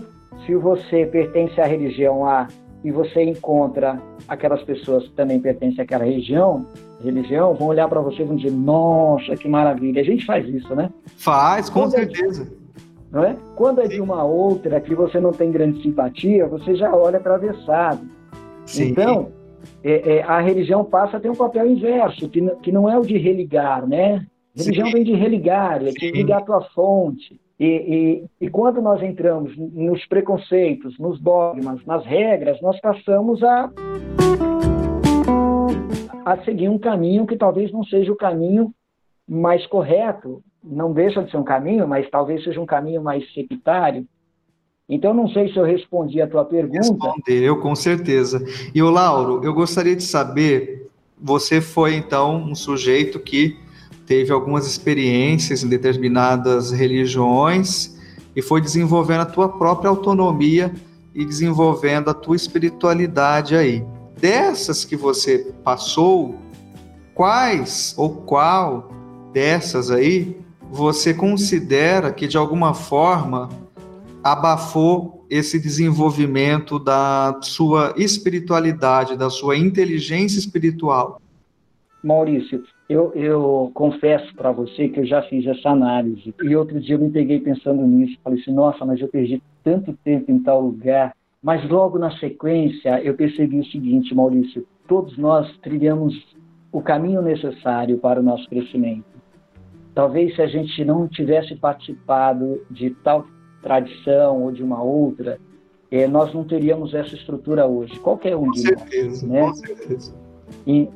se 0.44 0.54
você 0.56 1.06
pertence 1.06 1.60
à 1.60 1.66
religião 1.66 2.26
A 2.26 2.48
e 2.84 2.90
você 2.92 3.22
encontra 3.22 3.98
aquelas 4.28 4.62
pessoas 4.62 5.04
que 5.04 5.12
também 5.12 5.40
pertencem 5.40 5.82
àquela 5.82 6.04
região, 6.04 6.66
religião, 7.02 7.54
vão 7.54 7.68
olhar 7.68 7.88
para 7.88 8.00
você 8.00 8.22
e 8.22 8.24
vão 8.26 8.36
dizer: 8.36 8.52
Nossa, 8.52 9.34
que 9.36 9.48
maravilha! 9.48 10.02
A 10.02 10.04
gente 10.04 10.26
faz 10.26 10.46
isso, 10.46 10.74
né? 10.74 10.90
Faz, 11.16 11.70
com 11.70 11.80
Quando 11.80 11.92
certeza. 11.92 12.42
É 12.42 12.44
de, 12.44 12.64
não 13.10 13.24
é? 13.24 13.36
Quando 13.56 13.80
é 13.80 13.88
de 13.88 14.00
uma 14.00 14.22
outra 14.22 14.80
que 14.80 14.94
você 14.94 15.18
não 15.18 15.32
tem 15.32 15.50
grande 15.50 15.80
simpatia, 15.82 16.46
você 16.46 16.76
já 16.76 16.94
olha 16.94 17.16
atravessado. 17.16 18.06
Sim. 18.66 18.90
Então, 18.90 19.32
é, 19.82 20.16
é, 20.16 20.22
a 20.22 20.40
religião 20.40 20.84
passa 20.84 21.16
a 21.16 21.20
ter 21.20 21.30
um 21.30 21.34
papel 21.34 21.66
inverso, 21.66 22.28
que, 22.28 22.40
que 22.56 22.70
não 22.70 22.88
é 22.88 22.98
o 22.98 23.02
de 23.02 23.16
religar, 23.16 23.86
né? 23.86 24.26
Religião 24.54 24.86
Sim. 24.88 24.92
vem 24.92 25.04
de 25.04 25.14
religar, 25.14 25.82
é 25.82 25.90
de 25.90 26.10
ligar 26.10 26.38
a 26.38 26.44
tua 26.44 26.60
fonte. 26.74 27.40
E, 27.58 27.66
e, 28.40 28.46
e, 28.46 28.50
quando 28.50 28.82
nós 28.82 29.00
entramos 29.00 29.56
nos 29.56 30.04
preconceitos, 30.06 30.98
nos 30.98 31.20
dogmas, 31.20 31.84
nas 31.86 32.04
regras, 32.04 32.60
nós 32.60 32.80
passamos 32.80 33.42
a, 33.44 33.70
a 36.24 36.36
seguir 36.44 36.68
um 36.68 36.78
caminho 36.78 37.26
que 37.26 37.36
talvez 37.36 37.70
não 37.70 37.84
seja 37.84 38.12
o 38.12 38.16
caminho 38.16 38.74
mais 39.28 39.64
correto, 39.66 40.42
não 40.62 40.92
deixa 40.92 41.22
de 41.22 41.30
ser 41.30 41.36
um 41.36 41.44
caminho, 41.44 41.86
mas 41.86 42.10
talvez 42.10 42.42
seja 42.42 42.60
um 42.60 42.66
caminho 42.66 43.02
mais 43.02 43.32
sectário. 43.32 44.04
Então, 44.88 45.14
não 45.14 45.28
sei 45.28 45.50
se 45.52 45.56
eu 45.56 45.64
respondi 45.64 46.20
a 46.20 46.26
tua 46.26 46.44
pergunta. 46.44 46.78
Respondeu, 46.78 47.60
com 47.60 47.74
certeza. 47.74 48.44
E 48.74 48.82
o 48.82 48.90
Lauro, 48.90 49.42
eu 49.44 49.54
gostaria 49.54 49.96
de 49.96 50.02
saber, 50.02 50.90
você 51.18 51.60
foi 51.60 51.94
então 51.94 52.36
um 52.36 52.54
sujeito 52.54 53.18
que 53.18 53.56
teve 54.06 54.32
algumas 54.32 54.66
experiências 54.66 55.62
em 55.62 55.68
determinadas 55.68 56.70
religiões 56.70 57.96
e 58.36 58.42
foi 58.42 58.60
desenvolvendo 58.60 59.20
a 59.20 59.26
tua 59.26 59.48
própria 59.48 59.88
autonomia 59.88 60.72
e 61.14 61.24
desenvolvendo 61.24 62.10
a 62.10 62.14
tua 62.14 62.36
espiritualidade 62.36 63.54
aí. 63.56 63.84
Dessas 64.20 64.84
que 64.84 64.96
você 64.96 65.52
passou, 65.62 66.36
quais 67.14 67.94
ou 67.96 68.10
qual 68.10 68.90
dessas 69.32 69.90
aí 69.90 70.36
você 70.70 71.14
considera 71.14 72.12
que 72.12 72.26
de 72.26 72.36
alguma 72.36 72.74
forma 72.74 73.48
abafou 74.22 75.24
esse 75.30 75.58
desenvolvimento 75.58 76.78
da 76.78 77.38
sua 77.42 77.94
espiritualidade, 77.96 79.16
da 79.16 79.30
sua 79.30 79.56
inteligência 79.56 80.38
espiritual? 80.38 81.20
Maurício, 82.02 82.64
eu, 82.88 83.12
eu 83.14 83.70
confesso 83.74 84.34
para 84.34 84.52
você 84.52 84.88
que 84.88 85.00
eu 85.00 85.06
já 85.06 85.22
fiz 85.22 85.46
essa 85.46 85.70
análise. 85.70 86.34
E 86.42 86.56
outro 86.56 86.78
dia 86.80 86.96
eu 86.96 87.00
me 87.00 87.10
peguei 87.10 87.40
pensando 87.40 87.82
nisso. 87.86 88.18
Falei 88.22 88.40
assim, 88.40 88.52
nossa, 88.52 88.84
mas 88.84 89.00
eu 89.00 89.08
perdi 89.08 89.42
tanto 89.62 89.92
tempo 90.04 90.30
em 90.30 90.38
tal 90.38 90.60
lugar. 90.60 91.14
Mas 91.42 91.68
logo 91.68 91.98
na 91.98 92.10
sequência 92.18 93.02
eu 93.02 93.14
percebi 93.14 93.58
o 93.58 93.64
seguinte, 93.66 94.14
Maurício: 94.14 94.66
todos 94.86 95.16
nós 95.18 95.50
trilhamos 95.58 96.14
o 96.72 96.82
caminho 96.82 97.22
necessário 97.22 97.98
para 97.98 98.20
o 98.20 98.22
nosso 98.22 98.48
crescimento. 98.48 99.04
talvez 99.94 100.34
se 100.34 100.42
a 100.42 100.46
gente 100.46 100.84
não 100.84 101.06
tivesse 101.06 101.54
participado 101.54 102.60
de 102.68 102.90
tal 102.90 103.26
tradição 103.62 104.42
ou 104.42 104.50
de 104.50 104.62
uma 104.62 104.82
outra, 104.82 105.38
é, 105.90 106.08
nós 106.08 106.34
não 106.34 106.44
teríamos 106.44 106.92
essa 106.92 107.14
estrutura 107.14 107.66
hoje. 107.66 107.98
Qualquer 108.00 108.36
um 108.36 108.50
de 108.50 108.62
com 108.62 108.78
certeza, 108.78 109.26
né? 109.26 109.40
Com 109.42 109.54
certeza. 109.54 110.14
E, 110.66 110.88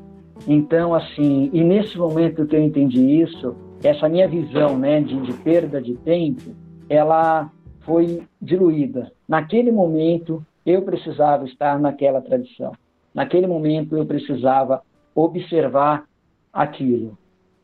então, 0.47 0.95
assim, 0.95 1.51
e 1.53 1.63
nesse 1.63 1.99
momento 1.99 2.47
que 2.47 2.57
eu 2.57 2.63
entendi 2.63 3.21
isso, 3.21 3.55
essa 3.83 4.09
minha 4.09 4.29
visão 4.29 4.79
né, 4.79 5.01
de, 5.01 5.21
de 5.21 5.33
perda 5.33 5.81
de 5.81 5.95
tempo, 5.95 6.55
ela 6.89 7.51
foi 7.81 8.23
diluída. 8.41 9.13
Naquele 9.29 9.71
momento, 9.71 10.45
eu 10.65 10.83
precisava 10.83 11.45
estar 11.45 11.79
naquela 11.79 12.21
tradição. 12.21 12.73
Naquele 13.15 13.47
momento, 13.47 13.97
eu 13.97 14.05
precisava 14.05 14.83
observar 15.15 16.05
aquilo. 16.53 17.17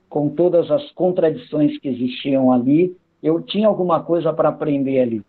Com 0.09 0.29
todas 0.29 0.71
as 0.71 0.91
contradições 0.93 1.79
que 1.79 1.89
existiam 1.89 2.53
ali, 2.53 2.97
eu 3.23 3.41
tinha 3.41 3.67
alguma 3.67 4.03
coisa 4.03 4.33
para 4.33 4.49
aprender 4.49 5.01
ali. 5.01 5.23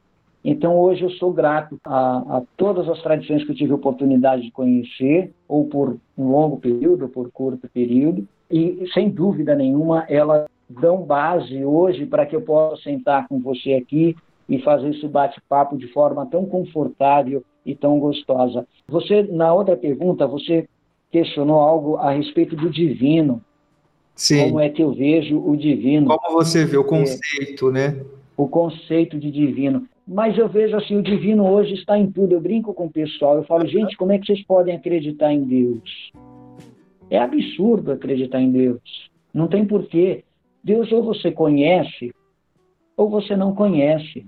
Então, 0.47 0.79
hoje 0.79 1.01
eu 1.01 1.09
sou 1.09 1.33
grato 1.33 1.79
a, 1.83 2.37
a, 2.37 2.43
todas 2.55 2.87
as 2.87 3.01
tradições 3.01 3.43
que 3.43 3.49
eu 3.49 3.55
tive 3.55 3.73
oportunidade 3.73 4.43
de 4.43 4.51
conhecer, 4.51 5.31
ou 5.47 5.65
por 5.65 5.97
um 6.15 6.29
longo 6.29 6.57
período, 6.57 7.05
ou 7.05 7.09
por 7.09 7.31
curto 7.31 7.67
período, 7.67 8.27
e 8.51 8.85
sem 8.93 9.09
dúvida 9.09 9.55
nenhuma, 9.55 10.05
elas 10.07 10.45
dão 10.69 11.01
base 11.01 11.65
hoje 11.65 12.05
para 12.05 12.27
que 12.27 12.35
eu 12.35 12.41
possa 12.41 12.83
sentar 12.83 13.27
com 13.27 13.39
você 13.39 13.73
aqui 13.73 14.15
e 14.47 14.59
fazer 14.59 14.89
esse 14.89 15.07
bate-papo 15.07 15.75
de 15.79 15.87
forma 15.87 16.27
tão 16.27 16.45
confortável 16.45 17.43
e 17.65 17.73
tão 17.73 17.97
gostosa. 17.97 18.67
Você, 18.87 19.23
na 19.23 19.51
outra 19.51 19.75
pergunta, 19.75 20.27
você 20.27 20.69
questionou 21.11 21.59
algo 21.59 21.95
a 21.95 22.11
respeito 22.11 22.55
do 22.55 22.69
divino. 22.69 23.41
Sim. 24.13 24.43
Como 24.43 24.59
é 24.59 24.69
que 24.69 24.83
eu 24.83 24.93
vejo 24.93 25.39
o 25.39 25.57
divino? 25.57 26.05
Como 26.05 26.37
você 26.37 26.65
vê 26.65 26.77
o 26.77 26.83
conceito, 26.83 27.71
né? 27.71 27.99
O 28.37 28.47
conceito 28.47 29.17
de 29.17 29.31
divino. 29.31 29.87
Mas 30.07 30.37
eu 30.37 30.47
vejo 30.47 30.75
assim, 30.75 30.97
o 30.97 31.03
divino 31.03 31.47
hoje 31.47 31.73
está 31.73 31.97
em 31.97 32.11
tudo. 32.11 32.33
Eu 32.33 32.41
brinco 32.41 32.73
com 32.73 32.85
o 32.85 32.91
pessoal, 32.91 33.37
eu 33.37 33.43
falo, 33.43 33.67
gente, 33.67 33.97
como 33.97 34.11
é 34.11 34.19
que 34.19 34.25
vocês 34.25 34.43
podem 34.43 34.75
acreditar 34.75 35.33
em 35.33 35.43
Deus? 35.43 36.11
É 37.09 37.17
absurdo 37.17 37.91
acreditar 37.91 38.41
em 38.41 38.51
Deus. 38.51 39.09
Não 39.33 39.47
tem 39.47 39.65
porquê. 39.65 40.23
Deus 40.63 40.91
ou 40.91 41.03
você 41.03 41.31
conhece, 41.31 42.11
ou 42.97 43.09
você 43.09 43.35
não 43.35 43.53
conhece. 43.53 44.25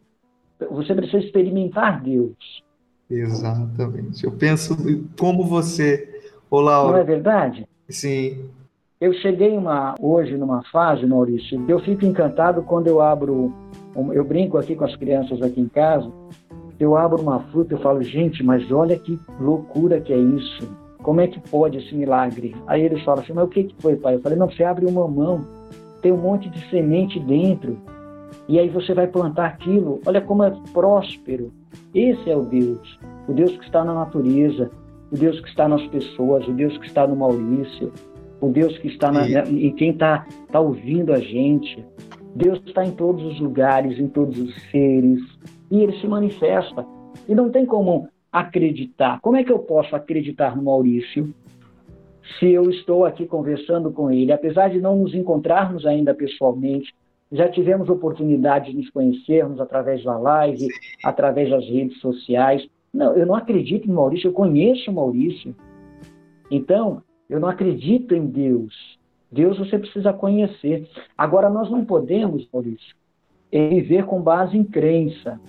Você 0.71 0.93
precisa 0.93 1.23
experimentar 1.23 2.01
Deus. 2.01 2.63
Exatamente. 3.09 4.23
Eu 4.23 4.31
penso 4.31 4.75
como 5.17 5.43
você, 5.43 6.17
Olá. 6.49 6.83
Não 6.83 6.97
é 6.97 7.03
verdade? 7.03 7.67
Sim. 7.89 8.49
Eu 8.99 9.13
cheguei 9.13 9.55
uma, 9.55 9.93
hoje 10.01 10.35
numa 10.35 10.63
fase, 10.71 11.05
Maurício, 11.05 11.63
eu 11.67 11.79
fico 11.81 12.03
encantado 12.03 12.63
quando 12.63 12.87
eu 12.87 12.99
abro, 12.99 13.53
eu 14.11 14.25
brinco 14.25 14.57
aqui 14.57 14.75
com 14.75 14.85
as 14.85 14.95
crianças 14.95 15.39
aqui 15.39 15.61
em 15.61 15.67
casa, 15.67 16.11
eu 16.79 16.97
abro 16.97 17.21
uma 17.21 17.39
fruta 17.51 17.75
e 17.75 17.77
falo, 17.83 18.01
gente, 18.01 18.43
mas 18.43 18.71
olha 18.71 18.97
que 18.97 19.19
loucura 19.39 20.01
que 20.01 20.11
é 20.11 20.17
isso. 20.17 20.67
Como 21.03 21.21
é 21.21 21.27
que 21.27 21.39
pode 21.39 21.77
esse 21.77 21.93
milagre? 21.93 22.55
Aí 22.65 22.81
eles 22.81 23.03
falam 23.03 23.23
assim, 23.23 23.33
mas 23.33 23.45
o 23.45 23.49
que, 23.49 23.65
que 23.65 23.75
foi, 23.79 23.95
pai? 23.95 24.15
Eu 24.15 24.19
falei, 24.19 24.35
não, 24.35 24.49
você 24.49 24.63
abre 24.63 24.87
uma 24.87 25.07
mão, 25.07 25.41
tem 26.01 26.11
um 26.11 26.17
monte 26.17 26.49
de 26.49 26.67
semente 26.71 27.19
dentro, 27.19 27.77
e 28.47 28.57
aí 28.57 28.67
você 28.67 28.95
vai 28.95 29.05
plantar 29.05 29.45
aquilo. 29.45 30.01
Olha 30.07 30.21
como 30.21 30.43
é 30.43 30.51
próspero. 30.73 31.51
Esse 31.93 32.31
é 32.31 32.35
o 32.35 32.41
Deus, 32.41 32.99
o 33.27 33.33
Deus 33.33 33.55
que 33.57 33.63
está 33.63 33.85
na 33.85 33.93
natureza, 33.93 34.71
o 35.11 35.15
Deus 35.15 35.39
que 35.39 35.49
está 35.49 35.67
nas 35.67 35.85
pessoas, 35.85 36.47
o 36.47 36.51
Deus 36.51 36.75
que 36.79 36.87
está 36.87 37.05
no 37.05 37.15
Maurício, 37.15 37.93
o 38.39 38.49
Deus 38.49 38.77
que 38.77 38.87
está 38.87 39.11
na, 39.11 39.27
e 39.27 39.71
quem 39.73 39.91
está 39.91 40.25
tá 40.51 40.59
ouvindo 40.59 41.13
a 41.13 41.19
gente. 41.19 41.83
Deus 42.35 42.61
está 42.65 42.85
em 42.85 42.91
todos 42.91 43.23
os 43.23 43.39
lugares, 43.39 43.99
em 43.99 44.07
todos 44.07 44.37
os 44.37 44.53
seres, 44.69 45.21
e 45.71 45.81
ele 45.81 45.99
se 45.99 46.07
manifesta. 46.07 46.85
E 47.27 47.33
não 47.33 47.49
tem 47.49 47.65
como 47.65 48.07
acreditar. 48.31 49.19
Como 49.21 49.37
é 49.37 49.43
que 49.43 49.51
eu 49.51 49.59
posso 49.59 49.95
acreditar 49.95 50.55
no 50.55 50.63
Maurício 50.63 51.33
se 52.39 52.51
eu 52.51 52.69
estou 52.69 53.05
aqui 53.05 53.25
conversando 53.25 53.91
com 53.91 54.11
ele? 54.11 54.31
Apesar 54.31 54.69
de 54.69 54.79
não 54.79 54.97
nos 54.97 55.15
encontrarmos 55.15 55.85
ainda 55.85 56.13
pessoalmente, 56.13 56.93
já 57.31 57.49
tivemos 57.49 57.89
oportunidade 57.89 58.71
de 58.71 58.77
nos 58.77 58.89
conhecermos 58.89 59.59
através 59.59 60.03
da 60.03 60.17
live, 60.17 60.59
Sim. 60.59 60.67
através 61.03 61.49
das 61.49 61.65
redes 61.67 61.99
sociais. 61.99 62.65
Não, 62.93 63.13
eu 63.15 63.25
não 63.25 63.35
acredito 63.35 63.89
em 63.89 63.93
Maurício, 63.93 64.27
eu 64.27 64.33
conheço 64.33 64.91
Maurício. 64.91 65.55
Então, 66.49 67.01
eu 67.29 67.39
não 67.39 67.49
acredito 67.49 68.15
em 68.15 68.25
Deus. 68.25 68.97
Deus 69.31 69.57
você 69.57 69.77
precisa 69.77 70.13
conhecer. 70.13 70.89
Agora, 71.17 71.49
nós 71.49 71.69
não 71.69 71.83
podemos, 71.83 72.47
Maurício, 72.51 72.95
viver 73.51 74.05
com 74.05 74.21
base 74.21 74.57
em 74.57 74.63
crença. 74.63 75.39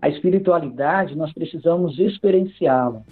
A 0.00 0.08
espiritualidade, 0.08 1.16
nós 1.16 1.32
precisamos 1.32 1.98
experienciá-la. 1.98 3.02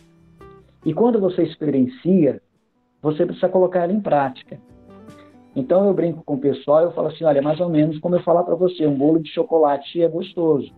E 0.84 0.92
quando 0.92 1.20
você 1.20 1.42
experiencia, 1.42 2.40
você 3.00 3.24
precisa 3.24 3.48
colocar 3.48 3.80
ela 3.80 3.92
em 3.92 4.00
prática. 4.00 4.58
Então 5.54 5.86
eu 5.86 5.92
brinco 5.92 6.22
com 6.24 6.34
o 6.34 6.40
pessoal, 6.40 6.82
eu 6.82 6.92
falo 6.92 7.08
assim, 7.08 7.24
olha, 7.24 7.42
mais 7.42 7.60
ou 7.60 7.68
menos 7.68 7.98
como 7.98 8.16
eu 8.16 8.22
falar 8.22 8.42
para 8.42 8.54
você, 8.54 8.86
um 8.86 8.94
bolo 8.94 9.20
de 9.20 9.30
chocolate 9.30 10.02
é 10.02 10.08
gostoso. 10.08 10.72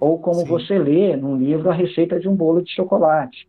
Ou 0.00 0.18
como 0.18 0.40
Sim. 0.40 0.46
você 0.46 0.78
lê 0.78 1.14
num 1.14 1.36
livro 1.36 1.70
a 1.70 1.74
receita 1.74 2.18
de 2.18 2.28
um 2.28 2.34
bolo 2.34 2.62
de 2.62 2.70
chocolate. 2.70 3.46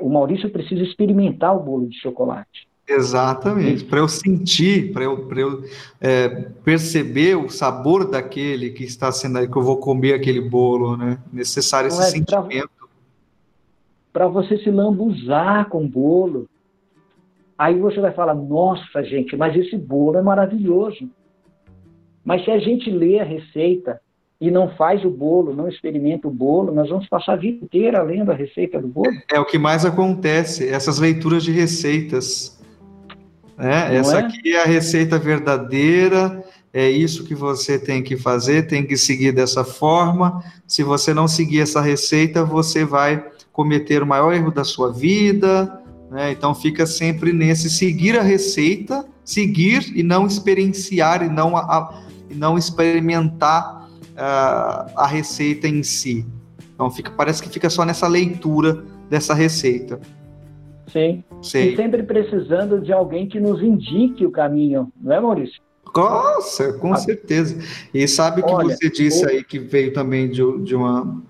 O 0.00 0.08
Maurício 0.08 0.50
precisa 0.50 0.82
experimentar 0.82 1.56
o 1.56 1.60
bolo 1.60 1.88
de 1.88 1.98
chocolate. 1.98 2.68
Exatamente, 2.88 3.84
para 3.84 4.00
eu 4.00 4.08
sentir, 4.08 4.92
para 4.92 5.04
eu, 5.04 5.28
eu 5.36 5.64
é, 6.00 6.28
perceber 6.64 7.36
o 7.36 7.48
sabor 7.48 8.10
daquele 8.10 8.70
que 8.70 8.84
está 8.84 9.10
sendo 9.12 9.48
que 9.48 9.56
eu 9.56 9.62
vou 9.62 9.76
comer 9.76 10.14
aquele 10.14 10.40
bolo, 10.40 10.96
né? 10.96 11.18
Necessário 11.32 11.88
esse 11.88 12.00
é, 12.00 12.04
sentimento. 12.06 12.70
Para 14.12 14.26
você 14.26 14.58
se 14.58 14.70
lambuzar 14.70 15.68
com 15.68 15.84
o 15.84 15.88
bolo. 15.88 16.48
Aí 17.56 17.78
você 17.78 18.00
vai 18.00 18.12
falar, 18.12 18.34
nossa 18.34 19.02
gente, 19.04 19.36
mas 19.36 19.56
esse 19.56 19.76
bolo 19.76 20.18
é 20.18 20.22
maravilhoso. 20.22 21.08
Mas 22.24 22.44
se 22.44 22.50
a 22.50 22.58
gente 22.58 22.90
lê 22.90 23.20
a 23.20 23.24
receita 23.24 24.00
e 24.42 24.50
não 24.50 24.70
faz 24.70 25.04
o 25.04 25.08
bolo, 25.08 25.54
não 25.54 25.68
experimenta 25.68 26.26
o 26.26 26.30
bolo, 26.32 26.74
nós 26.74 26.88
vamos 26.88 27.08
passar 27.08 27.34
a 27.34 27.36
vida 27.36 27.64
inteira 27.64 28.02
lendo 28.02 28.32
a 28.32 28.34
receita 28.34 28.80
do 28.80 28.88
bolo. 28.88 29.12
É 29.32 29.38
o 29.38 29.44
que 29.44 29.56
mais 29.56 29.84
acontece, 29.84 30.66
essas 30.66 30.98
leituras 30.98 31.44
de 31.44 31.52
receitas. 31.52 32.60
Né? 33.56 33.94
Essa 33.94 34.16
é? 34.16 34.18
aqui 34.18 34.52
é 34.52 34.62
a 34.64 34.66
receita 34.66 35.16
verdadeira, 35.16 36.42
é 36.72 36.90
isso 36.90 37.24
que 37.24 37.36
você 37.36 37.78
tem 37.78 38.02
que 38.02 38.16
fazer, 38.16 38.66
tem 38.66 38.84
que 38.84 38.96
seguir 38.96 39.30
dessa 39.30 39.62
forma. 39.62 40.42
Se 40.66 40.82
você 40.82 41.14
não 41.14 41.28
seguir 41.28 41.60
essa 41.60 41.80
receita, 41.80 42.44
você 42.44 42.84
vai 42.84 43.24
cometer 43.52 44.02
o 44.02 44.06
maior 44.06 44.34
erro 44.34 44.50
da 44.50 44.64
sua 44.64 44.92
vida. 44.92 45.80
Né? 46.10 46.32
Então 46.32 46.52
fica 46.52 46.84
sempre 46.84 47.32
nesse 47.32 47.70
seguir 47.70 48.18
a 48.18 48.22
receita, 48.22 49.06
seguir 49.24 49.96
e 49.96 50.02
não 50.02 50.26
experienciar 50.26 51.22
e 51.22 51.28
não, 51.28 51.56
a, 51.56 52.02
e 52.28 52.34
não 52.34 52.58
experimentar 52.58 53.81
uh, 54.12 54.90
a 54.96 55.06
receita 55.06 55.68
em 55.68 55.82
si. 55.82 56.26
Então 56.74 56.90
fica, 56.90 57.10
parece 57.10 57.42
que 57.42 57.48
fica 57.48 57.68
só 57.70 57.84
nessa 57.84 58.08
leitura 58.08 58.84
dessa 59.08 59.34
receita. 59.34 60.00
Sim. 60.88 61.22
Sei. 61.40 61.72
E 61.72 61.76
sempre 61.76 62.02
precisando 62.02 62.80
de 62.80 62.92
alguém 62.92 63.26
que 63.28 63.40
nos 63.40 63.62
indique 63.62 64.26
o 64.26 64.30
caminho, 64.30 64.92
não 65.00 65.12
é, 65.12 65.20
Maurício? 65.20 65.60
Nossa, 65.94 66.72
com 66.74 66.92
ah. 66.92 66.96
certeza. 66.96 67.58
E 67.92 68.06
sabe 68.08 68.42
que 68.42 68.50
Olha, 68.50 68.74
você 68.74 68.90
disse 68.90 69.28
aí 69.28 69.44
que 69.44 69.58
veio 69.58 69.92
também 69.92 70.30
de, 70.30 70.42
de 70.62 70.74
uma 70.74 71.22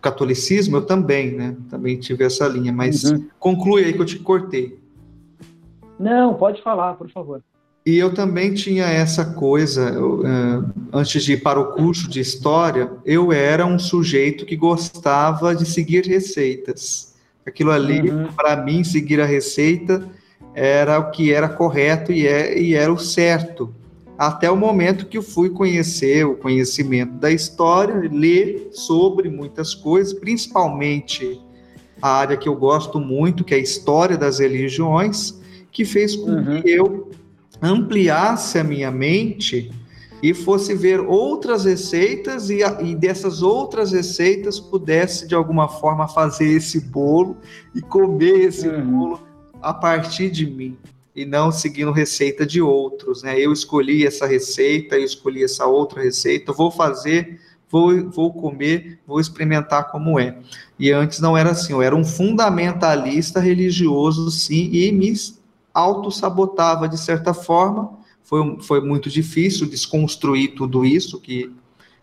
catolicismo, 0.00 0.76
eu 0.76 0.86
também, 0.86 1.32
né? 1.32 1.56
Também 1.68 1.98
tive 1.98 2.24
essa 2.24 2.46
linha, 2.46 2.72
mas 2.72 3.04
uhum. 3.04 3.28
conclui 3.38 3.84
aí 3.84 3.92
que 3.92 4.00
eu 4.00 4.06
te 4.06 4.18
cortei. 4.18 4.78
Não, 5.98 6.34
pode 6.34 6.62
falar, 6.62 6.94
por 6.94 7.10
favor. 7.10 7.42
E 7.88 7.96
eu 7.96 8.12
também 8.12 8.52
tinha 8.52 8.84
essa 8.84 9.24
coisa, 9.24 9.88
eu, 9.88 10.20
uh, 10.20 10.72
antes 10.92 11.24
de 11.24 11.32
ir 11.32 11.36
para 11.38 11.58
o 11.58 11.72
curso 11.72 12.06
de 12.06 12.20
história, 12.20 12.92
eu 13.02 13.32
era 13.32 13.64
um 13.64 13.78
sujeito 13.78 14.44
que 14.44 14.54
gostava 14.56 15.56
de 15.56 15.64
seguir 15.64 16.04
receitas. 16.04 17.14
Aquilo 17.46 17.70
ali, 17.70 18.10
uhum. 18.10 18.26
para 18.36 18.62
mim, 18.62 18.84
seguir 18.84 19.22
a 19.22 19.24
receita 19.24 20.06
era 20.54 20.98
o 20.98 21.10
que 21.10 21.32
era 21.32 21.48
correto 21.48 22.12
e, 22.12 22.26
é, 22.26 22.60
e 22.60 22.74
era 22.74 22.92
o 22.92 22.98
certo. 22.98 23.74
Até 24.18 24.50
o 24.50 24.56
momento 24.56 25.06
que 25.06 25.16
eu 25.16 25.22
fui 25.22 25.48
conhecer 25.48 26.26
o 26.26 26.34
conhecimento 26.34 27.14
da 27.14 27.32
história, 27.32 28.06
ler 28.12 28.68
sobre 28.70 29.30
muitas 29.30 29.74
coisas, 29.74 30.12
principalmente 30.12 31.40
a 32.02 32.10
área 32.10 32.36
que 32.36 32.50
eu 32.50 32.54
gosto 32.54 33.00
muito, 33.00 33.44
que 33.44 33.54
é 33.54 33.56
a 33.56 33.60
história 33.60 34.18
das 34.18 34.40
religiões, 34.40 35.40
que 35.72 35.86
fez 35.86 36.14
com 36.14 36.32
uhum. 36.32 36.60
que 36.60 36.70
eu 36.70 37.08
ampliasse 37.60 38.58
a 38.58 38.64
minha 38.64 38.90
mente 38.90 39.70
e 40.22 40.34
fosse 40.34 40.74
ver 40.74 41.00
outras 41.00 41.64
receitas 41.64 42.50
e, 42.50 42.58
e, 42.82 42.94
dessas 42.94 43.42
outras 43.42 43.92
receitas 43.92 44.58
pudesse 44.58 45.26
de 45.26 45.34
alguma 45.34 45.68
forma 45.68 46.08
fazer 46.08 46.48
esse 46.48 46.80
bolo 46.80 47.36
e 47.74 47.80
comer 47.80 48.48
esse 48.48 48.68
uhum. 48.68 48.84
bolo 48.84 49.20
a 49.62 49.72
partir 49.72 50.30
de 50.30 50.46
mim. 50.46 50.76
e 51.14 51.24
não 51.24 51.50
seguindo 51.50 51.90
receita 51.90 52.46
de 52.46 52.62
outros, 52.62 53.24
né? 53.24 53.38
Eu 53.40 53.52
escolhi 53.52 54.06
essa 54.06 54.24
receita, 54.24 54.96
eu 54.96 55.04
escolhi 55.04 55.42
essa 55.42 55.66
outra 55.66 56.02
receita, 56.02 56.52
vou 56.52 56.70
fazer, 56.70 57.40
vou, 57.68 58.08
vou 58.08 58.32
comer, 58.32 59.00
vou 59.04 59.18
experimentar 59.20 59.90
como 59.90 60.18
é. 60.18 60.38
E 60.78 60.92
antes 60.92 61.18
não 61.18 61.36
era 61.36 61.50
assim, 61.50 61.72
eu 61.72 61.82
era 61.82 61.94
um 61.94 62.04
fundamentalista 62.04 63.40
religioso, 63.40 64.30
sim, 64.30 64.70
e 64.72 64.92
me 64.92 65.12
auto-sabotava 65.78 66.88
de 66.88 66.98
certa 66.98 67.32
forma. 67.32 67.98
Foi, 68.22 68.58
foi 68.60 68.80
muito 68.80 69.08
difícil 69.08 69.68
desconstruir 69.68 70.54
tudo 70.54 70.84
isso 70.84 71.20
que 71.20 71.54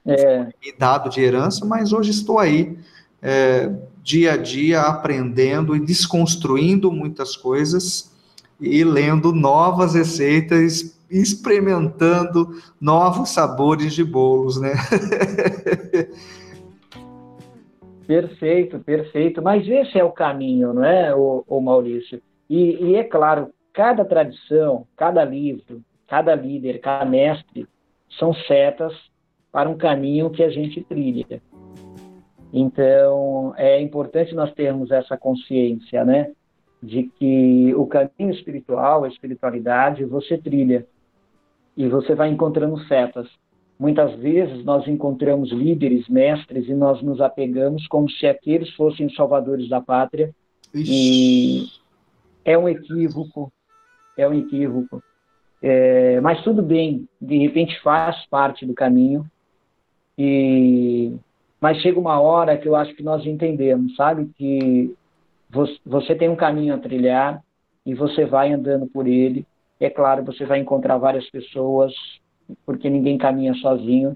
é. 0.05 0.45
me 0.45 0.73
dado 0.77 1.09
de 1.09 1.21
herança, 1.21 1.65
mas 1.65 1.91
hoje 1.91 2.11
estou 2.11 2.39
aí, 2.39 2.77
é, 3.21 3.71
dia 4.01 4.33
a 4.33 4.37
dia, 4.37 4.81
aprendendo 4.81 5.75
e 5.75 5.79
desconstruindo 5.79 6.91
muitas 6.91 7.35
coisas 7.35 8.11
e 8.59 8.83
lendo 8.83 9.33
novas 9.33 9.95
receitas, 9.95 10.97
experimentando 11.09 12.61
novos 12.79 13.29
sabores 13.29 13.93
de 13.93 14.03
bolos, 14.03 14.59
né? 14.59 14.73
perfeito, 18.07 18.79
perfeito. 18.79 19.41
Mas 19.41 19.67
esse 19.67 19.99
é 19.99 20.03
o 20.03 20.11
caminho, 20.11 20.73
não 20.73 20.83
é, 20.83 21.13
o, 21.15 21.43
o 21.47 21.59
Maurício? 21.61 22.21
E, 22.49 22.91
e 22.91 22.95
é 22.95 23.03
claro, 23.03 23.49
cada 23.75 24.03
tradição, 24.03 24.87
cada 24.95 25.23
livro, 25.23 25.83
cada 26.07 26.33
líder, 26.33 26.79
cada 26.79 27.05
mestre 27.05 27.67
são 28.17 28.33
setas 28.33 28.93
para 29.51 29.69
um 29.69 29.77
caminho 29.77 30.29
que 30.29 30.43
a 30.43 30.49
gente 30.49 30.83
trilha. 30.83 31.41
Então, 32.51 33.53
é 33.57 33.81
importante 33.81 34.33
nós 34.33 34.53
termos 34.53 34.89
essa 34.91 35.17
consciência, 35.17 36.03
né? 36.05 36.31
de 36.85 37.03
que 37.03 37.73
o 37.75 37.85
caminho 37.87 38.31
espiritual, 38.31 39.03
a 39.03 39.07
espiritualidade, 39.07 40.05
você 40.05 40.37
trilha 40.37 40.85
e 41.75 41.87
você 41.87 42.13
vai 42.13 42.29
encontrando 42.29 42.77
setas. 42.85 43.27
Muitas 43.77 44.15
vezes 44.19 44.63
nós 44.63 44.87
encontramos 44.87 45.51
líderes, 45.51 46.07
mestres, 46.07 46.67
e 46.69 46.73
nós 46.73 47.01
nos 47.01 47.19
apegamos 47.19 47.87
como 47.87 48.09
se 48.09 48.25
aqueles 48.25 48.69
fossem 48.75 49.07
os 49.07 49.15
salvadores 49.15 49.67
da 49.67 49.81
pátria. 49.81 50.33
Ixi. 50.73 50.91
E 50.91 51.67
é 52.45 52.57
um 52.57 52.69
equívoco, 52.69 53.51
é 54.17 54.27
um 54.27 54.33
equívoco. 54.33 55.01
É, 55.61 56.19
mas 56.21 56.43
tudo 56.43 56.61
bem, 56.61 57.07
de 57.19 57.37
repente 57.37 57.79
faz 57.81 58.25
parte 58.27 58.65
do 58.65 58.73
caminho. 58.73 59.25
E 60.17 61.13
mas 61.59 61.81
chega 61.81 61.99
uma 61.99 62.19
hora 62.19 62.57
que 62.57 62.67
eu 62.67 62.75
acho 62.75 62.93
que 62.93 63.01
nós 63.01 63.25
entendemos, 63.25 63.95
sabe, 63.95 64.29
que 64.37 64.93
você 65.83 66.13
tem 66.13 66.29
um 66.29 66.35
caminho 66.35 66.75
a 66.75 66.77
trilhar 66.77 67.41
e 67.83 67.95
você 67.95 68.25
vai 68.25 68.53
andando 68.53 68.85
por 68.85 69.07
ele. 69.07 69.45
É 69.79 69.89
claro, 69.89 70.23
você 70.23 70.45
vai 70.45 70.59
encontrar 70.59 70.97
várias 70.97 71.27
pessoas, 71.29 71.93
porque 72.65 72.89
ninguém 72.89 73.17
caminha 73.17 73.53
sozinho, 73.55 74.15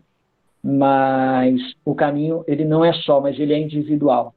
mas 0.64 1.60
o 1.84 1.96
caminho 1.96 2.44
ele 2.48 2.66
não 2.66 2.86
é 2.86 2.94
só, 2.94 3.20
mas 3.20 3.40
ele 3.40 3.54
é 3.54 3.60
individual, 3.60 4.34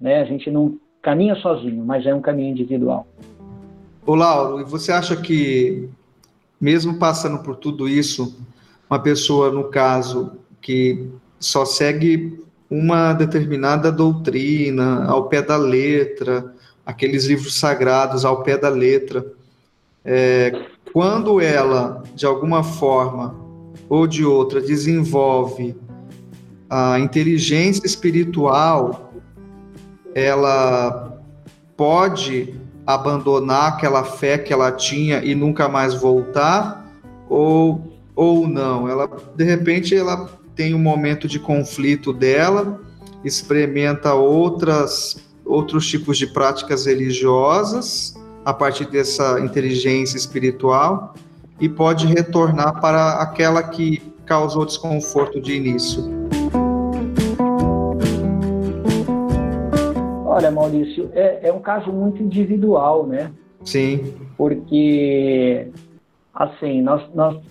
né? 0.00 0.20
A 0.20 0.24
gente 0.24 0.50
não 0.50 0.78
caminha 1.02 1.34
sozinho, 1.36 1.84
mas 1.84 2.06
é 2.06 2.14
um 2.14 2.20
caminho 2.20 2.50
individual. 2.50 3.06
Ô 4.06 4.14
Lauro, 4.14 4.60
e 4.60 4.64
você 4.64 4.92
acha 4.92 5.16
que 5.16 5.88
mesmo 6.60 6.94
passando 6.94 7.40
por 7.40 7.56
tudo 7.56 7.88
isso, 7.88 8.38
uma 8.88 9.00
pessoa 9.00 9.50
no 9.50 9.64
caso 9.64 10.38
que 10.62 11.08
só 11.40 11.64
segue 11.64 12.38
uma 12.70 13.12
determinada 13.12 13.90
doutrina 13.90 15.04
ao 15.06 15.28
pé 15.28 15.42
da 15.42 15.56
letra, 15.56 16.54
aqueles 16.84 17.24
livros 17.24 17.58
sagrados 17.58 18.24
ao 18.24 18.44
pé 18.44 18.56
da 18.56 18.68
letra. 18.68 19.26
É, 20.04 20.66
quando 20.92 21.40
ela, 21.40 22.04
de 22.14 22.24
alguma 22.24 22.62
forma 22.62 23.34
ou 23.88 24.06
de 24.06 24.24
outra, 24.24 24.60
desenvolve 24.60 25.76
a 26.70 26.96
inteligência 27.00 27.84
espiritual, 27.84 29.12
ela 30.14 31.20
pode 31.76 32.54
abandonar 32.86 33.72
aquela 33.72 34.04
fé 34.04 34.38
que 34.38 34.52
ela 34.52 34.70
tinha 34.70 35.24
e 35.24 35.34
nunca 35.34 35.68
mais 35.68 35.94
voltar, 35.94 36.86
ou, 37.28 37.92
ou 38.14 38.46
não? 38.46 38.88
Ela, 38.88 39.10
de 39.34 39.44
repente, 39.44 39.94
ela 39.94 40.28
tem 40.54 40.74
um 40.74 40.78
momento 40.78 41.26
de 41.26 41.38
conflito 41.38 42.12
dela, 42.12 42.80
experimenta 43.24 44.14
outras, 44.14 45.16
outros 45.44 45.86
tipos 45.86 46.16
de 46.16 46.26
práticas 46.26 46.86
religiosas 46.86 48.14
a 48.44 48.54
partir 48.54 48.86
dessa 48.86 49.40
inteligência 49.40 50.16
espiritual 50.16 51.14
e 51.60 51.68
pode 51.68 52.06
retornar 52.06 52.80
para 52.80 53.14
aquela 53.14 53.62
que 53.62 54.00
causou 54.24 54.64
desconforto 54.64 55.40
de 55.40 55.54
início. 55.54 56.15
Olha, 60.36 60.50
Maurício, 60.50 61.10
é, 61.14 61.48
é 61.48 61.52
um 61.52 61.60
caso 61.60 61.90
muito 61.90 62.22
individual, 62.22 63.06
né? 63.06 63.32
Sim. 63.64 64.12
Porque, 64.36 65.66
assim, 66.34 66.82
nós, 66.82 67.02
nós 67.14 67.42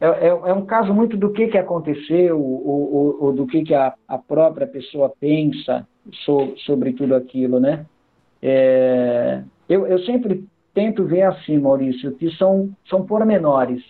é, 0.00 0.06
é, 0.06 0.28
é, 0.28 0.54
um 0.54 0.64
caso 0.64 0.94
muito 0.94 1.16
do 1.16 1.32
que, 1.32 1.48
que 1.48 1.58
aconteceu, 1.58 2.40
ou, 2.40 2.94
ou, 2.94 3.16
ou 3.20 3.32
do 3.32 3.48
que, 3.48 3.64
que 3.64 3.74
a, 3.74 3.94
a, 4.06 4.16
própria 4.16 4.64
pessoa 4.64 5.12
pensa 5.18 5.84
so, 6.24 6.54
sobre 6.58 6.92
tudo 6.92 7.16
aquilo, 7.16 7.58
né? 7.58 7.84
É, 8.40 9.42
eu, 9.68 9.88
eu 9.88 9.98
sempre 10.04 10.46
tento 10.72 11.04
ver 11.04 11.22
assim, 11.22 11.58
Maurício, 11.58 12.12
que 12.12 12.30
são, 12.36 12.70
são 12.88 13.04
pormenores. 13.04 13.82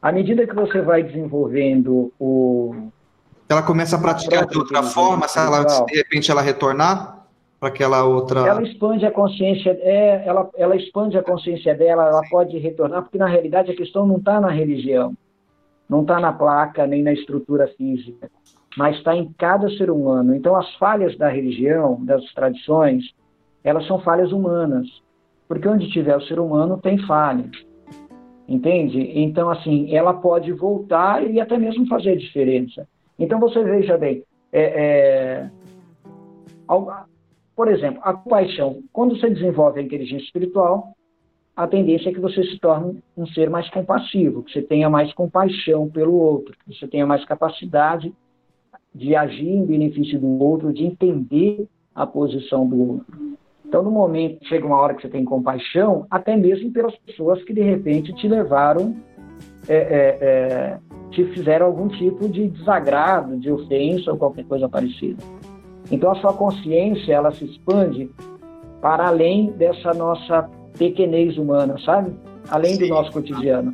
À 0.00 0.12
medida 0.12 0.46
que 0.46 0.54
você 0.54 0.80
vai 0.80 1.02
desenvolvendo 1.02 2.12
o... 2.20 2.88
Ela 3.50 3.62
começa 3.62 3.96
a 3.96 4.00
praticar 4.00 4.44
a 4.44 4.46
de 4.46 4.56
outra 4.56 4.82
forma, 4.82 5.26
se, 5.26 5.38
ela, 5.38 5.68
se 5.68 5.84
de 5.86 5.96
repente 5.96 6.30
ela 6.30 6.40
retornar 6.40 7.26
para 7.58 7.68
aquela 7.68 8.04
outra... 8.04 8.46
Ela 8.46 8.62
expande 8.62 9.04
a 9.04 9.10
consciência, 9.10 9.76
é, 9.82 10.22
ela, 10.24 10.48
ela 10.56 10.76
expande 10.76 11.18
a 11.18 11.22
consciência 11.22 11.74
dela, 11.74 12.06
ela 12.06 12.22
pode 12.30 12.56
retornar, 12.58 13.02
porque 13.02 13.18
na 13.18 13.26
realidade 13.26 13.70
a 13.70 13.76
questão 13.76 14.06
não 14.06 14.16
está 14.16 14.40
na 14.40 14.48
religião 14.48 15.14
não 15.90 16.02
está 16.02 16.20
na 16.20 16.32
placa 16.32 16.86
nem 16.86 17.02
na 17.02 17.12
estrutura 17.12 17.66
física, 17.76 18.30
mas 18.78 18.96
está 18.96 19.16
em 19.16 19.32
cada 19.36 19.68
ser 19.70 19.90
humano. 19.90 20.36
Então, 20.36 20.54
as 20.54 20.72
falhas 20.76 21.18
da 21.18 21.28
religião, 21.28 21.98
das 22.04 22.24
tradições, 22.32 23.12
elas 23.64 23.84
são 23.88 23.98
falhas 23.98 24.30
humanas, 24.30 24.86
porque 25.48 25.66
onde 25.66 25.90
tiver 25.90 26.16
o 26.16 26.22
ser 26.22 26.38
humano 26.38 26.78
tem 26.78 26.96
falhas, 27.06 27.50
entende? 28.48 29.00
Então, 29.18 29.50
assim, 29.50 29.92
ela 29.92 30.14
pode 30.14 30.52
voltar 30.52 31.28
e 31.28 31.40
até 31.40 31.58
mesmo 31.58 31.84
fazer 31.88 32.16
diferença. 32.16 32.86
Então, 33.20 33.38
você 33.38 33.62
veja 33.62 33.98
bem, 33.98 34.24
é, 34.50 34.62
é, 34.62 35.50
por 37.54 37.68
exemplo, 37.68 38.00
a 38.02 38.14
compaixão, 38.14 38.82
quando 38.90 39.16
você 39.16 39.28
desenvolve 39.28 39.78
a 39.78 39.82
inteligência 39.82 40.24
espiritual, 40.24 40.94
a 41.54 41.66
tendência 41.66 42.08
é 42.08 42.12
que 42.12 42.20
você 42.20 42.42
se 42.44 42.58
torne 42.58 43.02
um 43.14 43.26
ser 43.26 43.50
mais 43.50 43.68
compassivo, 43.68 44.42
que 44.42 44.52
você 44.52 44.62
tenha 44.62 44.88
mais 44.88 45.12
compaixão 45.12 45.90
pelo 45.90 46.14
outro, 46.14 46.56
que 46.64 46.74
você 46.74 46.88
tenha 46.88 47.06
mais 47.06 47.22
capacidade 47.26 48.10
de 48.94 49.14
agir 49.14 49.50
em 49.50 49.66
benefício 49.66 50.18
do 50.18 50.42
outro, 50.42 50.72
de 50.72 50.86
entender 50.86 51.68
a 51.94 52.06
posição 52.06 52.66
do 52.66 52.92
outro. 52.92 53.36
Então, 53.66 53.82
no 53.82 53.90
momento, 53.90 54.42
chega 54.48 54.66
uma 54.66 54.78
hora 54.78 54.94
que 54.94 55.02
você 55.02 55.08
tem 55.08 55.24
compaixão, 55.24 56.06
até 56.10 56.34
mesmo 56.36 56.72
pelas 56.72 56.96
pessoas 56.96 57.44
que 57.44 57.52
de 57.52 57.60
repente 57.60 58.14
te 58.14 58.26
levaram, 58.26 58.96
é, 59.70 59.76
é, 59.76 60.18
é, 60.20 60.78
te 61.12 61.24
fizeram 61.26 61.66
algum 61.66 61.86
tipo 61.86 62.28
de 62.28 62.48
desagrado, 62.48 63.38
de 63.38 63.52
ofensa 63.52 64.10
ou 64.10 64.18
qualquer 64.18 64.44
coisa 64.44 64.68
parecida. 64.68 65.22
Então, 65.92 66.10
a 66.10 66.16
sua 66.16 66.32
consciência 66.32 67.12
ela 67.12 67.30
se 67.30 67.44
expande 67.44 68.10
para 68.82 69.06
além 69.06 69.52
dessa 69.52 69.94
nossa 69.94 70.50
pequenez 70.76 71.38
humana, 71.38 71.76
sabe? 71.84 72.12
Além 72.48 72.74
Sim. 72.74 72.80
do 72.80 72.88
nosso 72.88 73.12
cotidiano. 73.12 73.72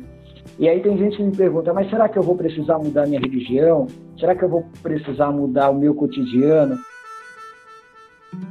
E 0.59 0.69
aí 0.69 0.81
tem 0.81 0.95
gente 0.97 1.17
que 1.17 1.23
me 1.23 1.35
pergunta, 1.35 1.73
mas 1.73 1.89
será 1.89 2.07
que 2.07 2.17
eu 2.17 2.23
vou 2.23 2.35
precisar 2.35 2.77
mudar 2.77 3.07
minha 3.07 3.19
religião? 3.19 3.87
Será 4.19 4.35
que 4.35 4.43
eu 4.43 4.49
vou 4.49 4.65
precisar 4.83 5.31
mudar 5.31 5.71
o 5.71 5.75
meu 5.75 5.95
cotidiano? 5.95 6.77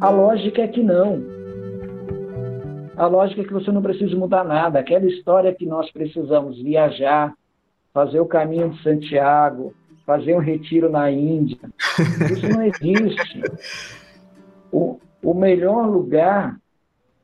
A 0.00 0.10
lógica 0.10 0.62
é 0.62 0.68
que 0.68 0.82
não. 0.82 1.35
A 2.96 3.06
lógica 3.06 3.42
é 3.42 3.44
que 3.44 3.52
você 3.52 3.70
não 3.70 3.82
precisa 3.82 4.16
mudar 4.16 4.44
nada. 4.44 4.78
Aquela 4.78 5.04
história 5.06 5.54
que 5.54 5.66
nós 5.66 5.90
precisamos 5.90 6.60
viajar, 6.62 7.34
fazer 7.92 8.20
o 8.20 8.26
caminho 8.26 8.70
de 8.70 8.82
Santiago, 8.82 9.74
fazer 10.06 10.34
um 10.34 10.40
retiro 10.40 10.88
na 10.88 11.10
Índia, 11.10 11.58
isso 12.32 12.48
não 12.48 12.62
existe. 12.62 13.42
O, 14.72 14.98
o 15.22 15.34
melhor 15.34 15.88
lugar 15.88 16.56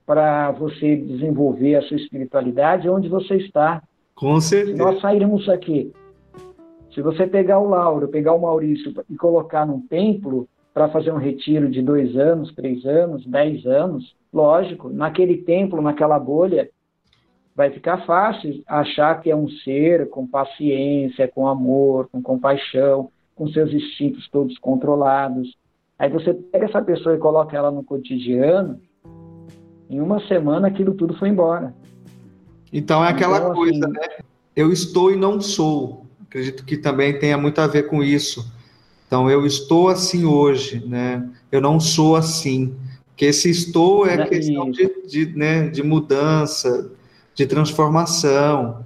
para 0.05 0.51
você 0.51 0.97
desenvolver 0.97 1.77
a 1.77 1.83
sua 1.83 1.97
espiritualidade 1.97 2.89
onde 2.89 3.09
você 3.09 3.37
está. 3.37 3.83
Com 4.15 4.41
certeza. 4.41 4.73
Se 4.73 4.79
nós 4.79 5.01
sairmos 5.01 5.49
aqui, 5.49 5.93
se 6.93 7.01
você 7.01 7.27
pegar 7.27 7.59
o 7.59 7.69
Lauro, 7.69 8.09
pegar 8.09 8.35
o 8.35 8.43
Maurício 8.43 8.93
e 9.09 9.17
colocar 9.17 9.65
num 9.65 9.81
templo 9.81 10.47
para 10.73 10.89
fazer 10.89 11.13
um 11.13 11.19
retiro 11.19 11.71
de 11.71 11.83
dois 11.83 12.17
anos, 12.17 12.55
três 12.55 12.85
anos, 12.85 13.27
dez 13.27 13.67
anos, 13.67 14.15
lógico, 14.33 14.89
naquele 14.89 15.39
templo, 15.39 15.83
naquela 15.83 16.19
bolha, 16.19 16.71
vai 17.55 17.71
ficar 17.71 18.07
fácil 18.07 18.63
achar 18.67 19.21
que 19.21 19.31
é 19.31 19.37
um 19.37 19.49
ser 19.49 20.09
com 20.09 20.27
paciência, 20.27 21.29
com 21.29 21.47
amor, 21.47 22.09
com 22.11 22.23
compaixão, 22.23 23.11
com 23.35 23.49
seus 23.49 23.73
instintos 23.73 24.29
todos 24.31 24.57
controlados. 24.59 25.55
Aí 25.99 26.09
você 26.09 26.33
pega 26.33 26.65
essa 26.65 26.83
pessoa 26.83 27.15
e 27.15 27.19
coloca 27.19 27.57
ela 27.57 27.71
no 27.71 27.85
cotidiano, 27.85 28.81
em 29.91 30.01
uma 30.01 30.27
semana 30.27 30.69
aquilo 30.69 30.95
tudo 30.95 31.15
foi 31.19 31.29
embora. 31.29 31.75
Então 32.73 33.05
é 33.05 33.09
aquela 33.09 33.39
então, 33.39 33.55
coisa, 33.55 33.85
assim, 33.85 33.93
né? 33.93 34.25
Eu 34.57 34.73
estou 34.73 35.13
e 35.13 35.17
não 35.17 35.41
sou. 35.41 36.07
Acredito 36.23 36.65
que 36.65 36.79
também 36.79 37.19
tenha 37.19 37.37
muito 37.37 37.61
a 37.61 37.67
ver 37.67 37.85
com 37.85 38.03
isso. 38.03 38.51
Então 39.13 39.31
eu 39.31 39.45
estou 39.45 39.91
assim 39.91 40.25
hoje, 40.25 40.83
né? 40.87 41.29
Eu 41.51 41.61
não 41.61 41.79
sou 41.79 42.17
assim. 42.17 42.75
Porque 43.09 43.27
esse 43.27 43.51
estou 43.51 44.07
é 44.07 44.27
questão 44.27 44.71
de, 44.71 44.91
de, 45.07 45.27
né, 45.37 45.69
de 45.69 45.83
mudança, 45.83 46.91
de 47.35 47.45
transformação. 47.45 48.83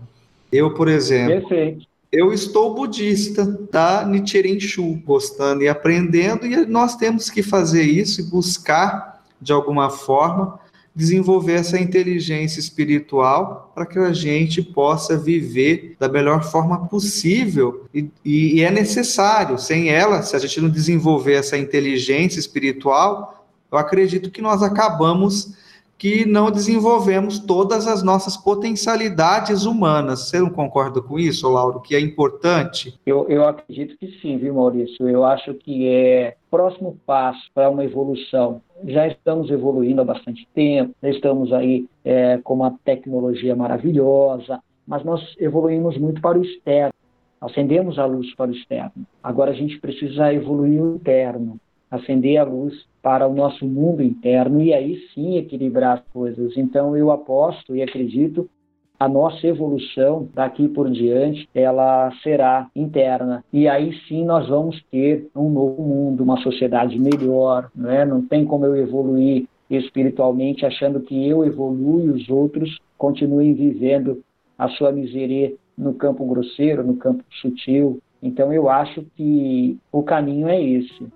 Eu, 0.51 0.75
por 0.75 0.89
exemplo, 0.89 1.49
Perfeito. 1.49 1.87
eu 2.11 2.33
estou 2.33 2.75
budista 2.75 3.45
da 3.71 4.05
Nichiren 4.05 4.59
Shu, 4.59 5.01
gostando 5.07 5.63
e 5.63 5.69
aprendendo, 5.69 6.45
e 6.45 6.67
nós 6.67 6.97
temos 6.97 7.31
que 7.31 7.41
fazer 7.41 7.85
isso 7.85 8.21
e 8.21 8.25
buscar, 8.25 9.23
de 9.41 9.53
alguma 9.53 9.91
forma, 9.91 10.59
desenvolver 10.97 11.53
essa 11.53 11.79
inteligência 11.79 12.59
espiritual 12.59 13.71
para 13.75 13.85
que 13.85 13.99
a 13.99 14.15
gente 14.15 14.63
possa 14.63 15.19
viver 15.19 15.95
da 16.01 16.09
melhor 16.09 16.43
forma 16.43 16.89
possível. 16.89 17.85
E, 17.93 18.09
e, 18.25 18.63
é 18.63 18.71
necessário, 18.71 19.59
sem 19.59 19.91
ela, 19.91 20.23
se 20.23 20.35
a 20.35 20.39
gente 20.39 20.59
não 20.59 20.71
desenvolver 20.71 21.35
essa 21.35 21.59
inteligência 21.59 22.41
espiritual, 22.41 23.47
eu 23.71 23.77
acredito 23.77 24.31
que 24.31 24.41
nós 24.41 24.63
acabamos 24.63 25.55
que 25.99 26.27
não 26.27 26.51
desenvolvemos 26.51 27.39
todas 27.39 27.87
as 27.87 28.03
nossas 28.03 28.37
potencialidades 28.37 29.65
humanas. 29.65 30.29
Você 30.29 30.41
não 30.41 30.51
concorda 30.51 31.01
com 31.01 31.19
isso, 31.19 31.49
Lauro, 31.49 31.81
que 31.81 31.95
é 31.95 32.01
importante? 32.01 32.99
Eu, 33.05 33.27
eu 33.29 33.47
acredito 33.47 33.97
que 33.99 34.19
sim, 34.21 34.37
viu, 34.39 34.55
Maurício? 34.55 35.09
Eu 35.09 35.25
acho 35.25 35.55
que 35.55 35.89
é 35.89 36.37
próximo 36.51 36.99
passo 37.07 37.41
para 37.55 37.71
uma 37.71 37.85
evolução. 37.85 38.63
Já 38.85 39.07
estamos 39.07 39.51
evoluindo 39.51 40.01
há 40.01 40.05
bastante 40.05 40.47
tempo, 40.55 40.95
já 41.03 41.09
estamos 41.09 41.53
aí 41.53 41.87
é, 42.05 42.39
com 42.39 42.55
uma 42.55 42.79
tecnologia 42.85 43.57
maravilhosa, 43.57 44.61
mas 44.87 45.05
nós 45.05 45.23
evoluímos 45.39 45.97
muito 45.99 46.21
para 46.21 46.39
o 46.39 46.45
externo. 46.45 46.93
Acendemos 47.41 47.99
a 47.99 48.05
luz 48.05 48.35
para 48.35 48.51
o 48.51 48.55
externo. 48.55 49.07
Agora 49.23 49.51
a 49.51 49.55
gente 49.55 49.79
precisa 49.81 50.33
evoluir 50.33 50.83
o 50.83 50.97
interno, 50.97 51.59
acender 51.91 52.39
a 52.39 52.45
luz 52.45 52.87
para 53.03 53.27
o 53.27 53.35
nosso 53.35 53.65
mundo 53.67 54.03
interno 54.03 54.61
e 54.61 54.73
aí 54.73 54.99
sim 55.15 55.37
equilibrar 55.37 55.99
as 55.99 56.05
coisas. 56.13 56.57
Então 56.57 56.97
eu 56.97 57.11
aposto 57.11 57.75
e 57.75 57.83
acredito 57.83 58.49
a 58.99 59.09
nossa 59.09 59.47
evolução 59.47 60.29
daqui 60.35 60.69
por 60.69 60.91
diante 60.91 61.49
ela 61.55 62.11
será 62.23 62.69
interna 62.75 63.45
e 63.53 63.69
aí 63.69 63.93
sim 64.09 64.25
nós 64.25 64.49
vamos 64.49 64.83
ter 64.91 65.29
um 65.35 65.51
novo 65.51 65.83
mundo, 65.83 66.23
uma 66.23 66.39
sociedade 66.39 66.99
melhor, 66.99 67.71
não 67.75 67.91
é? 67.91 68.05
Não 68.05 68.23
tem 68.23 68.45
como 68.45 68.65
eu 68.65 68.77
evoluir 68.77 69.47
espiritualmente 69.69 70.65
achando 70.65 71.01
que 71.01 71.29
eu 71.29 71.45
evoluo 71.45 72.01
e 72.07 72.09
os 72.11 72.29
outros 72.29 72.79
continuem 72.97 73.55
vivendo 73.55 74.23
a 74.59 74.69
sua 74.69 74.93
miséria 74.93 75.53
no 75.77 75.93
campo 75.93 76.25
grosseiro, 76.25 76.83
no 76.83 76.97
campo 76.97 77.23
sutil. 77.41 78.01
Então 78.23 78.53
eu 78.53 78.71
acho 78.71 79.05
que 79.15 79.77
o 79.93 80.03
caminho 80.03 80.49
é 80.49 80.63
esse. 80.63 81.07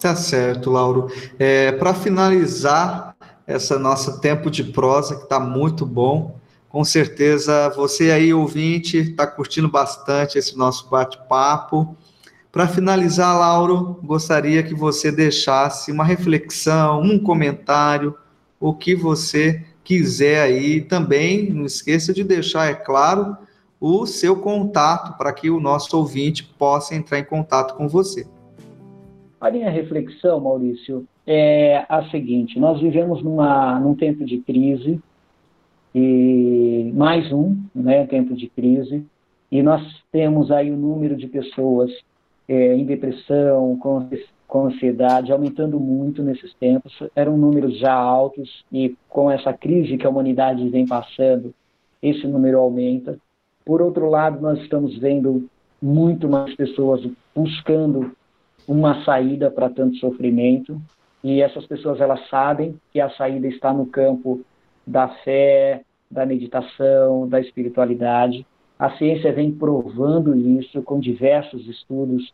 Tá 0.00 0.14
certo, 0.14 0.70
Lauro. 0.70 1.06
É, 1.38 1.72
Para 1.72 1.94
finalizar 1.94 3.16
essa 3.46 3.78
nosso 3.78 4.20
tempo 4.20 4.50
de 4.50 4.64
prosa, 4.64 5.16
que 5.16 5.22
está 5.22 5.38
muito 5.38 5.86
bom, 5.86 6.34
com 6.68 6.84
certeza 6.84 7.70
você 7.70 8.10
aí, 8.10 8.34
ouvinte, 8.34 8.98
está 8.98 9.26
curtindo 9.26 9.68
bastante 9.68 10.38
esse 10.38 10.56
nosso 10.56 10.88
bate-papo. 10.90 11.96
Para 12.52 12.66
finalizar, 12.66 13.38
Lauro, 13.38 14.00
gostaria 14.02 14.62
que 14.62 14.74
você 14.74 15.12
deixasse 15.12 15.92
uma 15.92 16.04
reflexão, 16.04 17.02
um 17.02 17.18
comentário, 17.18 18.14
o 18.58 18.74
que 18.74 18.94
você 18.94 19.64
quiser 19.84 20.40
aí. 20.40 20.80
Também 20.80 21.50
não 21.52 21.64
esqueça 21.64 22.12
de 22.12 22.24
deixar, 22.24 22.70
é 22.70 22.74
claro, 22.74 23.36
o 23.80 24.06
seu 24.06 24.40
contato 24.40 25.16
para 25.16 25.32
que 25.32 25.50
o 25.50 25.60
nosso 25.60 25.96
ouvinte 25.96 26.44
possa 26.58 26.94
entrar 26.94 27.18
em 27.18 27.24
contato 27.24 27.76
com 27.76 27.88
você. 27.88 28.26
A 29.40 29.50
minha 29.50 29.70
reflexão, 29.70 30.40
Maurício, 30.40 31.06
é 31.26 31.84
a 31.88 32.08
seguinte: 32.10 32.58
nós 32.58 32.80
vivemos 32.80 33.22
numa, 33.22 33.78
num 33.78 33.94
tempo 33.94 34.24
de 34.24 34.38
crise, 34.38 35.00
e 35.98 36.92
mais 36.94 37.32
um 37.32 37.56
né, 37.74 38.04
tempo 38.04 38.34
de 38.34 38.48
crise, 38.48 39.02
e 39.50 39.62
nós 39.62 39.82
temos 40.12 40.50
aí 40.50 40.70
o 40.70 40.76
número 40.76 41.16
de 41.16 41.26
pessoas 41.26 41.90
é, 42.46 42.74
em 42.76 42.84
depressão, 42.84 43.78
com, 43.78 44.06
com 44.46 44.66
ansiedade, 44.66 45.32
aumentando 45.32 45.80
muito 45.80 46.22
nesses 46.22 46.52
tempos. 46.56 46.92
Eram 47.16 47.38
números 47.38 47.78
já 47.78 47.94
altos, 47.94 48.62
e 48.70 48.94
com 49.08 49.30
essa 49.30 49.54
crise 49.54 49.96
que 49.96 50.06
a 50.06 50.10
humanidade 50.10 50.68
vem 50.68 50.86
passando, 50.86 51.54
esse 52.02 52.26
número 52.26 52.58
aumenta. 52.58 53.18
Por 53.64 53.80
outro 53.80 54.10
lado, 54.10 54.38
nós 54.38 54.58
estamos 54.60 54.98
vendo 54.98 55.48
muito 55.80 56.28
mais 56.28 56.54
pessoas 56.54 57.08
buscando 57.34 58.14
uma 58.68 59.02
saída 59.02 59.50
para 59.50 59.70
tanto 59.70 59.96
sofrimento 59.96 60.78
e 61.24 61.40
essas 61.40 61.64
pessoas 61.64 62.02
elas 62.02 62.20
sabem 62.28 62.78
que 62.92 63.00
a 63.00 63.08
saída 63.08 63.46
está 63.46 63.72
no 63.72 63.86
campo 63.86 64.42
da 64.86 65.08
fé, 65.08 65.82
da 66.10 66.24
meditação, 66.26 67.28
da 67.28 67.40
espiritualidade. 67.40 68.46
A 68.78 68.90
ciência 68.96 69.32
vem 69.32 69.50
provando 69.50 70.36
isso 70.36 70.82
com 70.82 71.00
diversos 71.00 71.66
estudos 71.66 72.32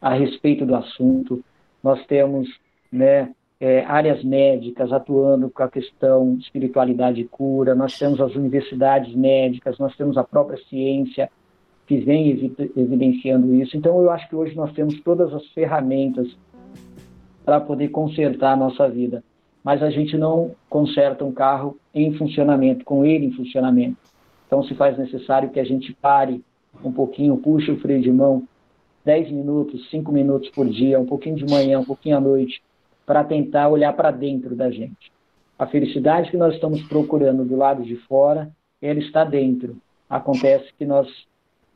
a 0.00 0.14
respeito 0.14 0.64
do 0.64 0.74
assunto. 0.74 1.44
Nós 1.82 2.04
temos 2.06 2.48
né, 2.90 3.30
é, 3.60 3.84
áreas 3.84 4.24
médicas 4.24 4.92
atuando 4.92 5.50
com 5.50 5.62
a 5.62 5.68
questão 5.68 6.36
espiritualidade 6.40 7.20
e 7.20 7.28
cura, 7.28 7.74
nós 7.74 7.98
temos 7.98 8.20
as 8.20 8.34
universidades 8.34 9.14
médicas, 9.14 9.78
nós 9.78 9.94
temos 9.96 10.16
a 10.16 10.24
própria 10.24 10.58
ciência 10.68 11.30
que 11.86 11.98
vem 11.98 12.30
evidenciando 12.76 13.54
isso. 13.56 13.76
Então, 13.76 14.00
eu 14.00 14.10
acho 14.10 14.28
que 14.28 14.36
hoje 14.36 14.54
nós 14.54 14.72
temos 14.72 14.98
todas 15.00 15.34
as 15.34 15.44
ferramentas 15.48 16.28
para 17.44 17.60
poder 17.60 17.88
consertar 17.88 18.52
a 18.52 18.56
nossa 18.56 18.88
vida, 18.88 19.24
mas 19.62 19.82
a 19.82 19.90
gente 19.90 20.16
não 20.16 20.52
conserta 20.68 21.24
um 21.24 21.32
carro 21.32 21.76
em 21.94 22.12
funcionamento, 22.14 22.84
com 22.84 23.04
ele 23.04 23.26
em 23.26 23.32
funcionamento. 23.32 23.96
Então, 24.46 24.62
se 24.62 24.74
faz 24.74 24.98
necessário 24.98 25.50
que 25.50 25.60
a 25.60 25.64
gente 25.64 25.92
pare 25.94 26.42
um 26.84 26.92
pouquinho, 26.92 27.36
puxe 27.36 27.70
o 27.70 27.78
freio 27.78 28.02
de 28.02 28.10
mão 28.10 28.42
10 29.04 29.30
minutos, 29.30 29.88
5 29.90 30.12
minutos 30.12 30.50
por 30.50 30.68
dia, 30.68 31.00
um 31.00 31.06
pouquinho 31.06 31.36
de 31.36 31.46
manhã, 31.46 31.78
um 31.78 31.84
pouquinho 31.84 32.16
à 32.16 32.20
noite, 32.20 32.62
para 33.06 33.24
tentar 33.24 33.68
olhar 33.68 33.92
para 33.92 34.10
dentro 34.10 34.54
da 34.54 34.70
gente. 34.70 35.12
A 35.58 35.66
felicidade 35.66 36.30
que 36.30 36.36
nós 36.36 36.54
estamos 36.54 36.82
procurando 36.82 37.44
do 37.44 37.56
lado 37.56 37.82
de 37.82 37.96
fora, 37.96 38.50
ela 38.80 38.98
está 38.98 39.24
dentro. 39.24 39.76
Acontece 40.08 40.72
que 40.78 40.84
nós 40.84 41.06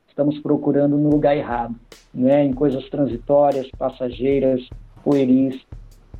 estamos 0.09 0.39
procurando 0.39 0.97
no 0.97 1.11
lugar 1.11 1.37
errado, 1.37 1.75
né? 2.13 2.45
em 2.45 2.53
coisas 2.53 2.89
transitórias, 2.89 3.69
passageiras, 3.77 4.69
pueris. 5.03 5.61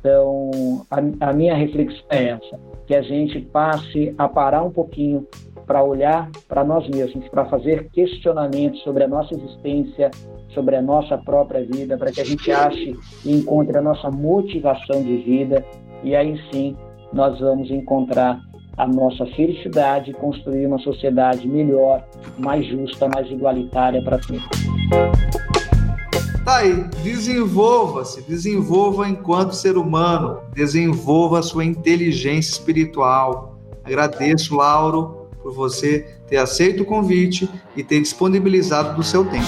Então, 0.05 0.85
a, 0.91 1.29
a 1.29 1.33
minha 1.33 1.55
reflexão 1.55 2.05
é 2.11 2.25
essa, 2.25 2.59
que 2.85 2.93
a 2.93 3.01
gente 3.01 3.41
passe 3.41 4.13
a 4.19 4.29
parar 4.29 4.61
um 4.61 4.69
pouquinho 4.69 5.25
para 5.65 5.83
olhar 5.83 6.29
para 6.47 6.63
nós 6.63 6.87
mesmos, 6.87 7.27
para 7.29 7.45
fazer 7.45 7.89
questionamentos 7.89 8.83
sobre 8.83 9.03
a 9.03 9.07
nossa 9.07 9.33
existência, 9.33 10.11
sobre 10.53 10.75
a 10.75 10.81
nossa 10.83 11.17
própria 11.17 11.65
vida, 11.65 11.97
para 11.97 12.11
que 12.11 12.21
a 12.21 12.23
gente 12.23 12.51
ache 12.51 12.95
e 13.25 13.35
encontre 13.35 13.79
a 13.79 13.81
nossa 13.81 14.11
motivação 14.11 15.01
de 15.01 15.17
vida 15.17 15.65
e 16.03 16.15
aí 16.15 16.39
sim 16.51 16.77
nós 17.11 17.39
vamos 17.39 17.71
encontrar 17.71 18.39
a 18.77 18.85
nossa 18.85 19.25
felicidade 19.25 20.11
e 20.11 20.13
construir 20.13 20.67
uma 20.67 20.77
sociedade 20.77 21.47
melhor, 21.47 22.05
mais 22.37 22.63
justa, 22.67 23.07
mais 23.07 23.27
igualitária 23.31 24.03
para 24.03 24.19
todos. 24.19 25.64
Tá 26.45 26.57
aí, 26.57 26.83
desenvolva-se, 27.01 28.21
desenvolva 28.21 29.09
enquanto 29.09 29.55
ser 29.55 29.77
humano, 29.77 30.41
desenvolva 30.53 31.39
a 31.39 31.41
sua 31.41 31.65
inteligência 31.65 32.51
espiritual. 32.51 33.57
Agradeço, 33.83 34.55
Lauro, 34.55 35.27
por 35.41 35.51
você 35.51 36.05
ter 36.27 36.37
aceito 36.37 36.83
o 36.83 36.85
convite 36.85 37.49
e 37.75 37.83
ter 37.83 37.99
disponibilizado 37.99 38.95
do 38.95 39.01
seu 39.01 39.25
tempo. 39.25 39.47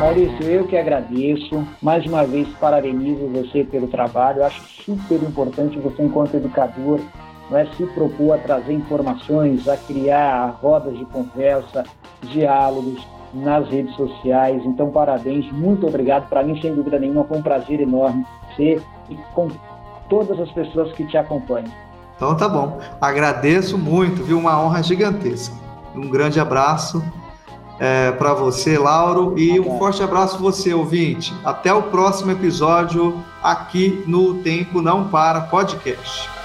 Maurício, 0.00 0.42
eu 0.42 0.66
que 0.66 0.76
agradeço. 0.76 1.64
Mais 1.80 2.04
uma 2.06 2.26
vez, 2.26 2.48
parabenizo 2.60 3.28
você 3.28 3.62
pelo 3.62 3.86
trabalho. 3.86 4.38
Eu 4.38 4.46
acho 4.46 4.62
super 4.84 5.22
importante 5.22 5.78
você, 5.78 6.02
enquanto 6.02 6.34
educador, 6.34 6.98
não 7.48 7.56
é, 7.56 7.66
se 7.76 7.86
propor 7.94 8.32
a 8.32 8.38
trazer 8.38 8.72
informações, 8.72 9.68
a 9.68 9.76
criar 9.76 10.58
rodas 10.60 10.98
de 10.98 11.04
conversa, 11.04 11.84
diálogos 12.32 13.00
nas 13.32 13.68
redes 13.68 13.94
sociais. 13.96 14.62
Então, 14.64 14.90
parabéns, 14.90 15.50
muito 15.52 15.86
obrigado. 15.86 16.28
Para 16.28 16.42
mim, 16.42 16.60
sem 16.60 16.74
dúvida 16.74 16.98
nenhuma, 16.98 17.24
foi 17.24 17.38
um 17.38 17.42
prazer 17.42 17.80
enorme 17.80 18.26
ser 18.56 18.82
e 19.08 19.16
com 19.34 19.48
todas 20.08 20.38
as 20.38 20.50
pessoas 20.50 20.92
que 20.92 21.06
te 21.06 21.16
acompanham. 21.16 21.70
Então 22.16 22.36
tá 22.36 22.48
bom. 22.48 22.78
Agradeço 23.00 23.76
muito, 23.76 24.22
viu? 24.22 24.38
Uma 24.38 24.62
honra 24.62 24.82
gigantesca. 24.82 25.54
Um 25.94 26.08
grande 26.08 26.38
abraço 26.38 27.02
é, 27.80 28.12
para 28.12 28.32
você, 28.32 28.78
Lauro, 28.78 29.36
e 29.36 29.58
um 29.58 29.78
forte 29.78 30.02
abraço 30.02 30.38
você, 30.38 30.72
ouvinte. 30.72 31.34
Até 31.44 31.72
o 31.72 31.82
próximo 31.82 32.30
episódio 32.30 33.22
aqui 33.42 34.04
no 34.06 34.34
Tempo 34.34 34.80
Não 34.80 35.08
Para 35.08 35.40
Podcast. 35.40 36.41